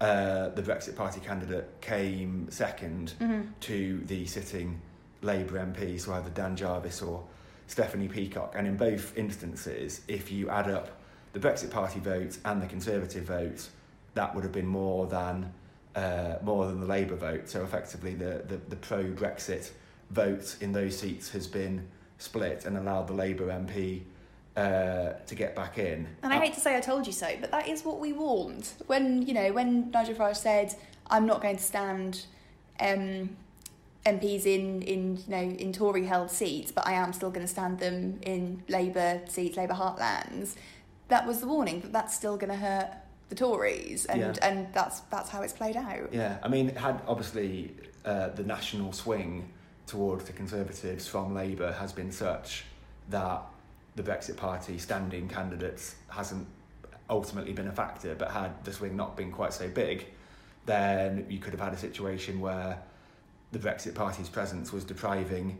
Uh, 0.00 0.48
the 0.50 0.62
Brexit 0.62 0.94
Party 0.94 1.20
candidate 1.20 1.68
came 1.80 2.46
2nd 2.50 3.12
to 3.60 4.00
the 4.06 4.26
sitting 4.26 4.80
Labour 5.22 5.58
MP, 5.58 6.00
so 6.00 6.12
either 6.12 6.30
Dan 6.30 6.54
Jarvis 6.54 7.02
or 7.02 7.24
Stephanie 7.66 8.08
Peacock. 8.08 8.54
And 8.56 8.66
in 8.66 8.76
both 8.76 9.16
instances, 9.16 10.02
if 10.06 10.30
you 10.30 10.48
add 10.50 10.70
up 10.70 11.00
the 11.32 11.40
Brexit 11.40 11.70
Party 11.70 11.98
vote 12.00 12.38
and 12.44 12.62
the 12.62 12.66
Conservative 12.66 13.24
vote, 13.24 13.68
that 14.14 14.34
would 14.34 14.44
have 14.44 14.52
been 14.52 14.66
more 14.66 15.06
than 15.06 15.52
uh, 15.94 16.38
more 16.42 16.66
than 16.66 16.80
the 16.80 16.86
Labour 16.86 17.16
vote. 17.16 17.48
So 17.48 17.64
effectively, 17.64 18.14
the, 18.14 18.44
the, 18.46 18.60
the 18.68 18.76
pro 18.76 19.04
Brexit 19.04 19.70
vote 20.10 20.56
in 20.60 20.72
those 20.72 20.96
seats 20.96 21.30
has 21.30 21.46
been 21.48 21.88
split 22.18 22.66
and 22.66 22.76
allowed 22.76 23.08
the 23.08 23.14
Labour 23.14 23.48
MP 23.48 24.02
uh, 24.58 25.12
to 25.26 25.34
get 25.34 25.54
back 25.54 25.78
in. 25.78 26.06
And 26.22 26.32
I 26.32 26.38
hate 26.38 26.54
to 26.54 26.60
say 26.60 26.76
I 26.76 26.80
told 26.80 27.06
you 27.06 27.12
so, 27.12 27.28
but 27.40 27.50
that 27.52 27.68
is 27.68 27.84
what 27.84 28.00
we 28.00 28.12
warned. 28.12 28.68
When, 28.86 29.22
you 29.22 29.32
know, 29.32 29.52
when 29.52 29.90
Nigel 29.90 30.14
Farage 30.14 30.36
said, 30.36 30.74
I'm 31.08 31.26
not 31.26 31.40
going 31.40 31.56
to 31.56 31.62
stand 31.62 32.26
um, 32.80 33.36
MPs 34.04 34.46
in, 34.46 34.82
in, 34.82 35.16
you 35.16 35.28
know, 35.28 35.42
in 35.42 35.72
Tory 35.72 36.04
held 36.06 36.30
seats, 36.30 36.72
but 36.72 36.86
I 36.86 36.92
am 36.94 37.12
still 37.12 37.30
going 37.30 37.46
to 37.46 37.52
stand 37.52 37.78
them 37.78 38.18
in 38.22 38.62
Labour 38.68 39.20
seats, 39.28 39.56
Labour 39.56 39.74
heartlands, 39.74 40.56
that 41.06 41.26
was 41.26 41.40
the 41.40 41.46
warning 41.46 41.80
that 41.80 41.92
that's 41.92 42.14
still 42.14 42.36
going 42.36 42.50
to 42.50 42.56
hurt 42.56 42.90
the 43.28 43.34
Tories. 43.36 44.06
And, 44.06 44.20
Yeah. 44.20 44.34
and 44.42 44.66
that's, 44.74 45.00
that's 45.10 45.28
how 45.30 45.42
it's 45.42 45.52
played 45.52 45.76
out. 45.76 46.12
Yeah, 46.12 46.38
I 46.42 46.48
mean, 46.48 46.74
had 46.74 47.00
obviously 47.06 47.74
uh, 48.04 48.30
the 48.30 48.42
national 48.42 48.92
swing 48.92 49.50
towards 49.86 50.24
the 50.24 50.32
Conservatives 50.32 51.06
from 51.06 51.34
Labour 51.34 51.72
has 51.72 51.92
been 51.92 52.10
such 52.10 52.64
that 53.08 53.42
the 53.98 54.10
Brexit 54.10 54.36
Party 54.36 54.78
standing 54.78 55.28
candidates 55.28 55.96
hasn't 56.08 56.46
ultimately 57.10 57.52
been 57.52 57.66
a 57.66 57.72
factor, 57.72 58.14
but 58.14 58.30
had 58.30 58.64
the 58.64 58.72
swing 58.72 58.96
not 58.96 59.16
been 59.16 59.32
quite 59.32 59.52
so 59.52 59.68
big, 59.68 60.06
then 60.66 61.26
you 61.28 61.38
could 61.38 61.52
have 61.52 61.60
had 61.60 61.72
a 61.72 61.76
situation 61.76 62.38
where 62.40 62.80
the 63.50 63.58
Brexit 63.58 63.94
Party's 63.94 64.28
presence 64.28 64.72
was 64.72 64.84
depriving 64.84 65.58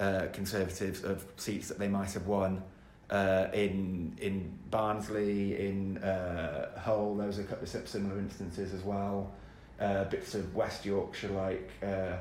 uh, 0.00 0.26
Conservatives 0.32 1.04
of 1.04 1.24
seats 1.36 1.68
that 1.68 1.78
they 1.78 1.88
might 1.88 2.12
have 2.12 2.26
won 2.26 2.62
uh, 3.10 3.48
in 3.52 4.16
in 4.20 4.58
Barnsley, 4.70 5.68
in 5.68 5.98
uh, 5.98 6.78
Hull. 6.80 7.16
There 7.16 7.26
was 7.26 7.38
a 7.38 7.44
couple 7.44 7.64
of 7.64 7.88
similar 7.88 8.18
instances 8.18 8.72
as 8.72 8.82
well. 8.82 9.32
Uh, 9.78 10.04
bits 10.04 10.34
of 10.34 10.54
West 10.54 10.86
Yorkshire, 10.86 11.28
like 11.28 11.70
uh, 11.82 12.16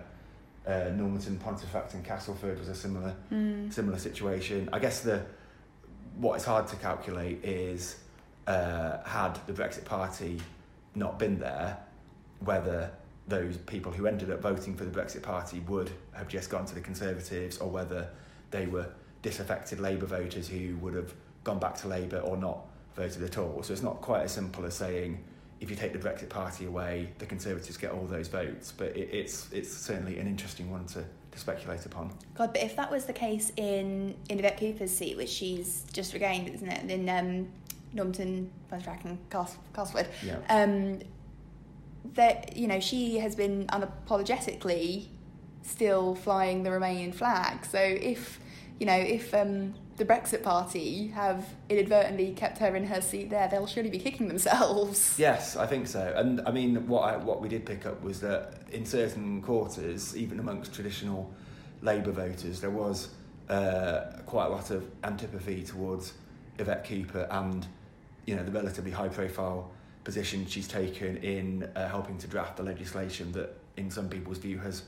uh, 0.69 0.89
Normanton, 0.95 1.37
Pontefract, 1.37 1.93
and 1.93 2.03
Castleford, 2.03 2.59
was 2.59 2.67
a 2.67 2.75
similar 2.75 3.15
similar 3.71 3.97
situation. 3.97 4.69
I 4.73 4.79
guess 4.79 5.01
the 5.01 5.25
what 6.17 6.35
is 6.35 6.45
hard 6.45 6.67
to 6.67 6.75
calculate 6.75 7.43
is 7.43 7.97
uh, 8.47 9.03
had 9.03 9.39
the 9.47 9.53
Brexit 9.53 9.85
Party 9.85 10.39
not 10.95 11.17
been 11.17 11.39
there, 11.39 11.77
whether 12.39 12.91
those 13.27 13.57
people 13.57 13.91
who 13.91 14.05
ended 14.05 14.29
up 14.29 14.41
voting 14.41 14.75
for 14.75 14.83
the 14.83 14.91
Brexit 14.91 15.23
Party 15.23 15.61
would 15.61 15.91
have 16.13 16.27
just 16.27 16.49
gone 16.49 16.65
to 16.65 16.75
the 16.75 16.81
Conservatives 16.81 17.57
or 17.57 17.69
whether 17.69 18.09
they 18.51 18.65
were 18.67 18.87
disaffected 19.21 19.79
Labour 19.79 20.05
voters 20.05 20.47
who 20.47 20.75
would 20.77 20.93
have 20.93 21.13
gone 21.43 21.59
back 21.59 21.75
to 21.75 21.87
Labour 21.87 22.19
or 22.19 22.35
not 22.37 22.59
voted 22.95 23.23
at 23.23 23.37
all. 23.37 23.63
So 23.63 23.73
it's 23.73 23.81
not 23.81 24.01
quite 24.01 24.23
as 24.23 24.31
simple 24.31 24.65
as 24.65 24.75
saying 24.75 25.23
if 25.59 25.69
you 25.69 25.75
take 25.75 25.93
the 25.93 25.99
Brexit 25.99 26.29
Party 26.29 26.65
away, 26.65 27.09
the 27.19 27.25
Conservatives 27.25 27.77
get 27.77 27.91
all 27.91 28.05
those 28.05 28.27
votes. 28.27 28.73
But 28.75 28.95
it, 28.97 29.09
it's 29.11 29.51
it's 29.51 29.71
certainly 29.71 30.19
an 30.19 30.27
interesting 30.27 30.69
one 30.69 30.85
to, 30.87 31.05
to 31.33 31.39
speculate 31.39 31.85
upon. 31.85 32.11
God, 32.35 32.53
but 32.53 32.63
if 32.63 32.75
that 32.75 32.89
was 32.91 33.05
the 33.05 33.13
case 33.13 33.51
in 33.57 34.15
in 34.29 34.39
Yvette 34.39 34.57
Cooper's 34.59 34.91
seat, 34.95 35.17
which 35.17 35.29
she's 35.29 35.83
just 35.91 36.13
regained, 36.13 36.47
isn't 36.49 36.67
it? 36.67 36.89
In 36.91 37.09
um, 37.09 37.49
Normanton, 37.93 38.51
Pontefract, 38.69 39.05
and 39.05 39.17
Cas- 39.29 39.57
Castleford, 39.73 40.07
Yeah. 40.25 40.37
um, 40.49 40.99
that 42.13 42.55
you 42.55 42.67
know 42.67 42.79
she 42.79 43.17
has 43.19 43.35
been 43.35 43.67
unapologetically 43.67 45.07
still 45.63 46.15
flying 46.15 46.63
the 46.63 46.69
Romanian 46.69 47.13
flag. 47.13 47.65
So 47.65 47.79
if 47.79 48.39
you 48.79 48.85
know 48.85 48.95
if 48.97 49.33
um, 49.33 49.73
the 49.97 50.05
Brexit 50.05 50.43
Party 50.43 51.07
have 51.07 51.45
inadvertently 51.69 52.33
kept 52.33 52.57
her 52.57 52.75
in 52.75 52.85
her 52.85 53.01
seat 53.01 53.29
there, 53.29 53.47
they'll 53.47 53.67
surely 53.67 53.89
be 53.89 53.99
kicking 53.99 54.27
themselves. 54.27 55.15
Yes, 55.23 55.55
I 55.55 55.65
think 55.65 55.87
so. 55.87 56.13
And 56.15 56.41
I 56.45 56.51
mean, 56.51 56.87
what 56.87 57.01
I, 57.01 57.17
what 57.17 57.41
we 57.41 57.47
did 57.47 57.65
pick 57.65 57.85
up 57.85 58.01
was 58.01 58.19
that 58.21 58.55
in 58.71 58.85
certain 58.85 59.41
quarters, 59.41 60.17
even 60.17 60.39
amongst 60.39 60.73
traditional 60.73 61.31
Labour 61.81 62.11
voters, 62.11 62.59
there 62.59 62.71
was 62.71 63.09
uh, 63.49 64.21
quite 64.25 64.47
a 64.47 64.49
lot 64.49 64.71
of 64.71 64.89
antipathy 65.03 65.63
towards 65.63 66.13
Yvette 66.57 66.85
Cooper 66.87 67.27
and 67.31 67.67
you 68.25 68.35
know 68.35 68.43
the 68.43 68.51
relatively 68.51 68.91
high-profile 68.91 69.69
position 70.03 70.45
she's 70.45 70.67
taken 70.67 71.17
in 71.17 71.69
uh, 71.75 71.87
helping 71.87 72.17
to 72.17 72.27
draft 72.27 72.57
the 72.57 72.63
legislation 72.63 73.31
that, 73.33 73.57
in 73.77 73.89
some 73.89 74.09
people's 74.09 74.37
view, 74.37 74.57
has 74.57 74.83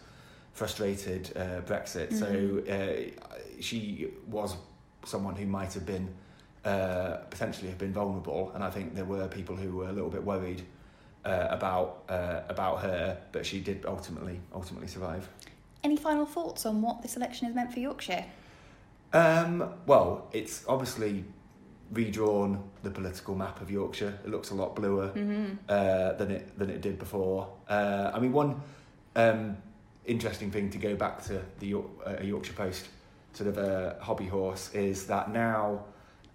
frustrated 0.53 1.31
uh, 1.35 1.61
Brexit. 1.61 2.13
So 2.13 2.63
uh, 2.71 3.29
she 3.59 4.07
was 4.27 4.55
someone 5.05 5.35
who 5.35 5.45
might 5.45 5.73
have 5.73 5.85
been 5.85 6.09
uh, 6.63 7.17
potentially 7.29 7.69
have 7.69 7.77
been 7.77 7.93
vulnerable, 7.93 8.51
and 8.55 8.63
I 8.63 8.69
think 8.69 8.95
there 8.95 9.05
were 9.05 9.27
people 9.27 9.55
who 9.55 9.77
were 9.77 9.87
a 9.87 9.93
little 9.93 10.09
bit 10.09 10.23
worried 10.23 10.63
uh, 11.23 11.47
about 11.49 12.03
uh, 12.09 12.41
about 12.49 12.81
her, 12.81 13.17
but 13.31 13.45
she 13.45 13.59
did 13.59 13.85
ultimately 13.85 14.39
ultimately 14.53 14.87
survive. 14.87 15.27
Any 15.83 15.97
final 15.97 16.25
thoughts 16.25 16.65
on 16.65 16.81
what 16.81 17.01
this 17.01 17.15
election 17.15 17.45
has 17.45 17.55
meant 17.55 17.71
for 17.71 17.79
Yorkshire? 17.79 18.25
Um, 19.13 19.73
well, 19.85 20.27
it's 20.33 20.65
obviously 20.67 21.23
redrawn 21.91 22.63
the 22.83 22.89
political 22.89 23.35
map 23.35 23.61
of 23.61 23.69
Yorkshire. 23.69 24.19
It 24.25 24.31
looks 24.31 24.49
a 24.49 24.55
lot 24.55 24.75
bluer 24.75 25.11
uh, 25.69 26.13
than 26.13 26.31
it 26.31 26.57
than 26.57 26.69
it 26.69 26.81
did 26.81 26.97
before. 26.97 27.49
Uh, 27.69 28.11
I 28.13 28.19
mean, 28.19 28.33
one 28.33 28.61
um, 29.15 29.57
interesting 30.05 30.51
thing 30.51 30.69
to 30.71 30.77
go 30.77 30.95
back 30.95 31.23
to 31.25 31.41
the 31.59 31.67
York, 31.67 31.85
uh, 32.05 32.23
Yorkshire 32.23 32.53
Post 32.53 32.87
sort 33.35 33.49
of 33.49 33.57
a 33.57 33.97
hobby 34.01 34.27
horse 34.27 34.73
is 34.73 35.05
that 35.07 35.31
now 35.31 35.83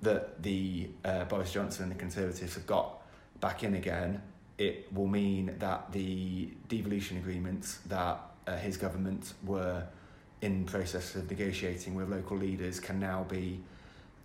that 0.03 0.43
the 0.43 0.89
uh, 1.05 1.25
Boris 1.25 1.53
Johnson 1.53 1.85
and 1.85 1.93
the 1.93 1.99
Conservatives 1.99 2.55
have 2.55 2.67
got 2.67 3.03
back 3.41 3.65
in 3.65 3.75
again, 3.75 4.23
it 4.59 4.93
will 4.93 5.07
mean 5.07 5.55
that 5.59 5.91
the 5.93 6.51
devolution 6.69 7.17
agreements 7.17 7.79
that 7.87 8.21
uh, 8.47 8.57
his 8.57 8.77
government 8.77 9.33
were 9.45 9.83
in 10.43 10.65
process 10.65 11.15
of 11.15 11.29
negotiating 11.31 11.95
with 11.95 12.09
local 12.11 12.37
leaders 12.37 12.81
can 12.81 12.99
now 12.99 13.25
be 13.25 13.61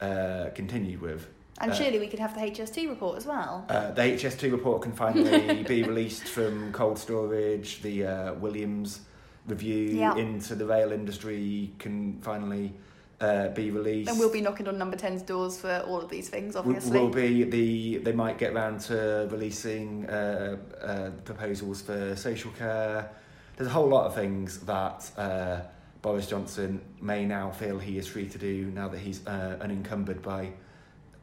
uh, 0.02 0.50
continued 0.54 1.02
with. 1.02 1.28
And 1.60 1.72
Uh, 1.72 1.76
surely 1.76 2.00
we 2.00 2.08
could 2.08 2.20
have 2.20 2.34
the 2.34 2.42
HS2 2.42 2.90
report 2.90 3.18
as 3.18 3.26
well. 3.26 3.66
Uh, 3.70 3.92
the 3.92 4.02
HS2 4.02 4.52
report 4.52 4.82
can 4.82 4.92
finally 4.92 5.64
be 5.64 5.84
released 5.92 6.24
from 6.24 6.74
cold 6.74 7.00
storage. 7.00 7.82
The 7.82 8.06
uh, 8.06 8.34
Williams 8.36 9.02
review 9.48 9.90
Yeah. 9.98 10.16
into 10.16 10.56
the 10.56 10.66
rail 10.66 10.92
industry 10.92 11.72
can 11.80 12.20
finally 12.22 12.74
uh, 13.22 13.48
be 13.50 13.72
released. 13.72 14.10
And 14.10 14.20
we'll 14.20 14.32
be 14.32 14.42
knocking 14.42 14.68
on 14.68 14.78
number 14.78 14.98
10's 14.98 15.22
doors 15.22 15.58
for 15.58 15.84
all 15.88 16.02
of 16.02 16.10
these 16.10 16.30
things, 16.30 16.56
obviously. 16.56 17.00
will 17.00 17.10
be 17.10 17.44
the 17.44 17.98
they 18.00 18.12
might 18.12 18.38
get 18.38 18.54
round 18.54 18.82
to 18.82 19.28
releasing 19.32 20.06
uh, 20.10 20.58
uh, 20.82 21.10
proposals 21.24 21.82
for 21.82 22.16
social 22.16 22.52
care. 22.52 23.10
There's 23.56 23.70
a 23.70 23.74
whole 23.74 23.88
lot 23.88 24.06
of 24.06 24.16
things 24.16 24.60
that 24.62 25.10
uh, 25.18 25.62
Boris 26.02 26.28
Johnson 26.28 26.82
may 27.02 27.26
now 27.26 27.52
feel 27.52 27.80
he 27.80 27.98
is 27.98 28.06
free 28.06 28.28
to 28.28 28.38
do 28.38 28.66
now 28.72 28.90
that 28.90 29.00
he's 29.00 29.26
uh, 29.26 29.58
unencumbered 29.62 30.22
by 30.22 30.52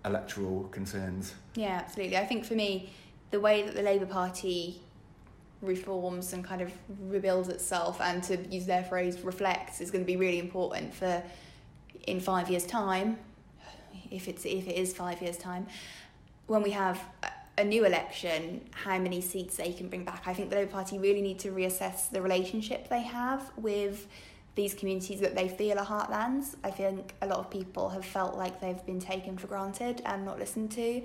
electoral 0.05 0.65
concerns. 0.65 1.35
Yeah, 1.55 1.83
absolutely. 1.85 2.17
I 2.17 2.25
think 2.25 2.45
for 2.47 2.55
me, 2.55 2.91
the 3.31 3.39
way 3.41 3.63
that 3.63 3.75
the 3.75 3.83
Labour 3.83 4.07
Party 4.07 4.81
reforms 5.63 6.33
and 6.33 6.45
kind 6.45 6.61
of 6.61 6.73
rebuilds 7.01 7.49
itself 7.49 8.01
and 8.01 8.23
to 8.23 8.37
use 8.49 8.67
their 8.67 8.85
phrase 8.85 9.21
reflects 9.21 9.81
is 9.81 9.91
going 9.91 10.05
to 10.05 10.07
be 10.07 10.17
really 10.17 10.39
important 10.39 10.93
for 10.93 11.23
in 12.07 12.21
five 12.21 12.51
years 12.51 12.67
time 12.67 13.17
if 14.11 14.29
it's 14.29 14.45
if 14.45 14.67
it 14.67 14.77
is 14.77 14.93
five 14.93 15.23
years 15.23 15.39
time 15.39 15.67
when 16.47 16.63
we 16.63 16.71
have 16.71 17.03
a 17.59 17.65
new 17.65 17.85
election 17.85 18.61
how 18.73 18.99
many 18.99 19.21
seats 19.21 19.57
they 19.57 19.73
can 19.73 19.89
bring 19.89 20.05
back. 20.05 20.23
I 20.27 20.35
think 20.35 20.51
the 20.51 20.57
labour 20.57 20.73
party 20.73 20.99
really 20.99 21.23
need 21.23 21.39
to 21.41 21.51
reassess 21.51 22.11
the 22.11 22.21
relationship 22.21 22.89
they 22.89 23.03
have 23.03 23.51
with 23.57 24.09
these 24.55 24.75
communities 24.75 25.21
that 25.21 25.35
they 25.35 25.49
feel 25.49 25.79
are 25.79 25.87
heartlands. 25.87 26.57
I 26.65 26.71
think 26.71 27.15
a 27.23 27.27
lot 27.27 27.39
of 27.39 27.51
people 27.51 27.91
have 27.91 28.05
felt 28.05 28.37
like 28.37 28.61
they've 28.61 28.85
been 28.85 29.01
taken 29.01 29.37
for 29.39 29.47
granted 29.47 30.03
and 30.05 30.25
not 30.25 30.39
listened 30.39 30.73
to 30.73 31.03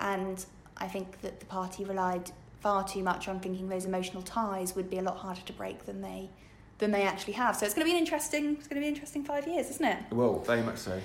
and 0.00 0.44
i 0.76 0.86
think 0.86 1.20
that 1.22 1.40
the 1.40 1.46
party 1.46 1.84
relied 1.84 2.30
far 2.64 2.82
too 2.82 3.02
much 3.02 3.28
on 3.28 3.38
thinking 3.40 3.68
those 3.68 3.84
emotional 3.84 4.22
ties 4.22 4.74
would 4.74 4.88
be 4.88 4.96
a 4.96 5.02
lot 5.02 5.18
harder 5.18 5.42
to 5.42 5.52
break 5.52 5.84
than 5.84 6.00
they 6.00 6.30
than 6.78 6.90
they 6.90 7.02
actually 7.02 7.34
have. 7.34 7.54
So 7.54 7.66
it's 7.66 7.74
going 7.74 7.86
to 7.86 7.90
be 7.92 7.96
an 7.96 8.02
interesting 8.02 8.56
it's 8.56 8.66
going 8.66 8.80
to 8.80 8.80
be 8.80 8.88
an 8.88 8.94
interesting 8.94 9.22
five 9.22 9.46
years, 9.46 9.68
isn't 9.70 9.84
it? 9.84 9.98
Well, 10.10 10.40
very 10.40 10.62
much 10.62 10.78
so. 10.78 10.98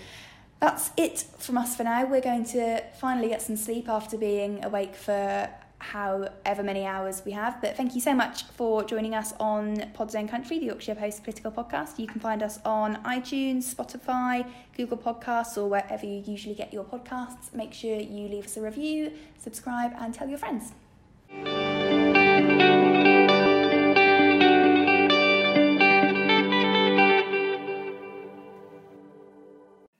That's 0.62 0.92
it 0.96 1.26
from 1.38 1.58
us 1.58 1.76
for 1.76 1.84
now. 1.84 2.06
We're 2.06 2.22
going 2.22 2.46
to 2.58 2.82
finally 3.00 3.28
get 3.28 3.42
some 3.42 3.58
sleep 3.58 3.90
after 3.90 4.18
being 4.18 4.64
awake 4.64 4.96
for 4.96 5.50
however 5.80 6.64
many 6.64 6.86
hours 6.86 7.24
we 7.26 7.34
have. 7.34 7.62
But 7.62 7.76
thank 7.76 7.94
you 7.96 8.02
so 8.02 8.14
much 8.14 8.44
for 8.44 8.84
joining 8.84 9.14
us 9.14 9.34
on 9.40 9.78
Podzone 9.98 10.30
Country, 10.30 10.60
the 10.60 10.68
Yorkshire 10.68 10.96
Post 10.96 11.24
political 11.24 11.52
podcast. 11.52 12.00
You 12.00 12.08
can 12.08 12.22
find 12.22 12.42
us 12.42 12.60
on 12.64 12.96
iTunes, 13.04 13.74
Spotify, 13.74 14.50
Google 14.78 14.98
Podcasts, 14.98 15.58
or 15.58 15.68
wherever 15.68 16.06
you 16.06 16.24
usually 16.26 16.56
get 16.56 16.74
your 16.74 16.86
podcasts. 16.86 17.54
Make 17.54 17.74
sure 17.74 17.98
you 17.98 18.28
leave 18.28 18.46
us 18.46 18.56
a 18.58 18.62
review, 18.62 19.12
subscribe, 19.38 19.92
and 19.98 20.14
tell 20.14 20.30
your 20.30 20.38
friends. 20.38 20.74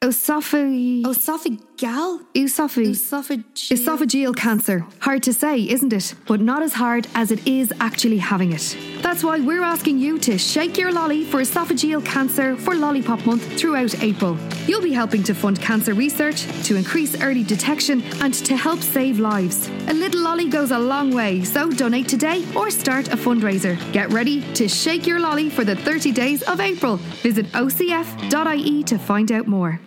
Esophageal. 0.10 1.04
Esophageal? 1.04 2.26
Esophageal. 2.34 3.44
Esophageal 3.54 4.36
cancer. 4.36 4.84
Hard 5.02 5.22
to 5.22 5.32
say, 5.32 5.62
isn't 5.70 5.94
it? 5.94 6.16
But 6.26 6.42
not 6.42 6.64
as 6.64 6.74
hard 6.74 7.08
as 7.14 7.30
it 7.30 7.48
is 7.48 7.72
actually 7.80 8.18
having 8.18 8.52
it. 8.52 8.76
That's 9.04 9.24
why 9.24 9.40
we're 9.40 9.62
asking 9.62 10.00
you 10.00 10.18
to 10.20 10.40
shake 10.40 10.80
your 10.80 10.92
lolly 10.92 11.26
for 11.26 11.42
esophageal 11.42 12.04
cancer 12.04 12.56
for 12.56 12.74
Lollipop 12.74 13.24
Month 13.24 13.60
throughout 13.60 14.02
April. 14.02 14.36
You'll 14.66 14.82
be 14.82 14.94
helping 14.94 15.22
to 15.24 15.36
fund 15.36 15.62
cancer 15.62 15.94
research, 15.94 16.42
to 16.64 16.76
increase 16.76 17.22
early 17.22 17.44
detection, 17.44 18.02
and 18.24 18.34
to 18.34 18.58
help 18.58 18.80
save 18.82 19.20
lives. 19.20 19.70
A 19.90 19.94
little 19.94 20.22
lolly 20.22 20.50
goes 20.50 20.72
a 20.72 20.80
long 20.80 21.14
way, 21.14 21.44
so 21.44 21.70
donate 21.70 22.08
today 22.08 22.44
or 22.56 22.72
start 22.72 23.10
a 23.10 23.16
fundraiser. 23.16 23.78
Get 23.94 24.12
ready 24.12 24.42
to 24.54 24.68
shake 24.68 25.06
your 25.06 25.20
lolly 25.20 25.52
for 25.52 25.64
the 25.64 25.76
30 25.76 26.12
days 26.12 26.42
of 26.42 26.60
April. 26.60 26.96
Visit 27.22 27.46
ocf.ie 27.52 28.84
to 28.84 28.98
find 28.98 29.32
out 29.32 29.46
more. 29.46 29.80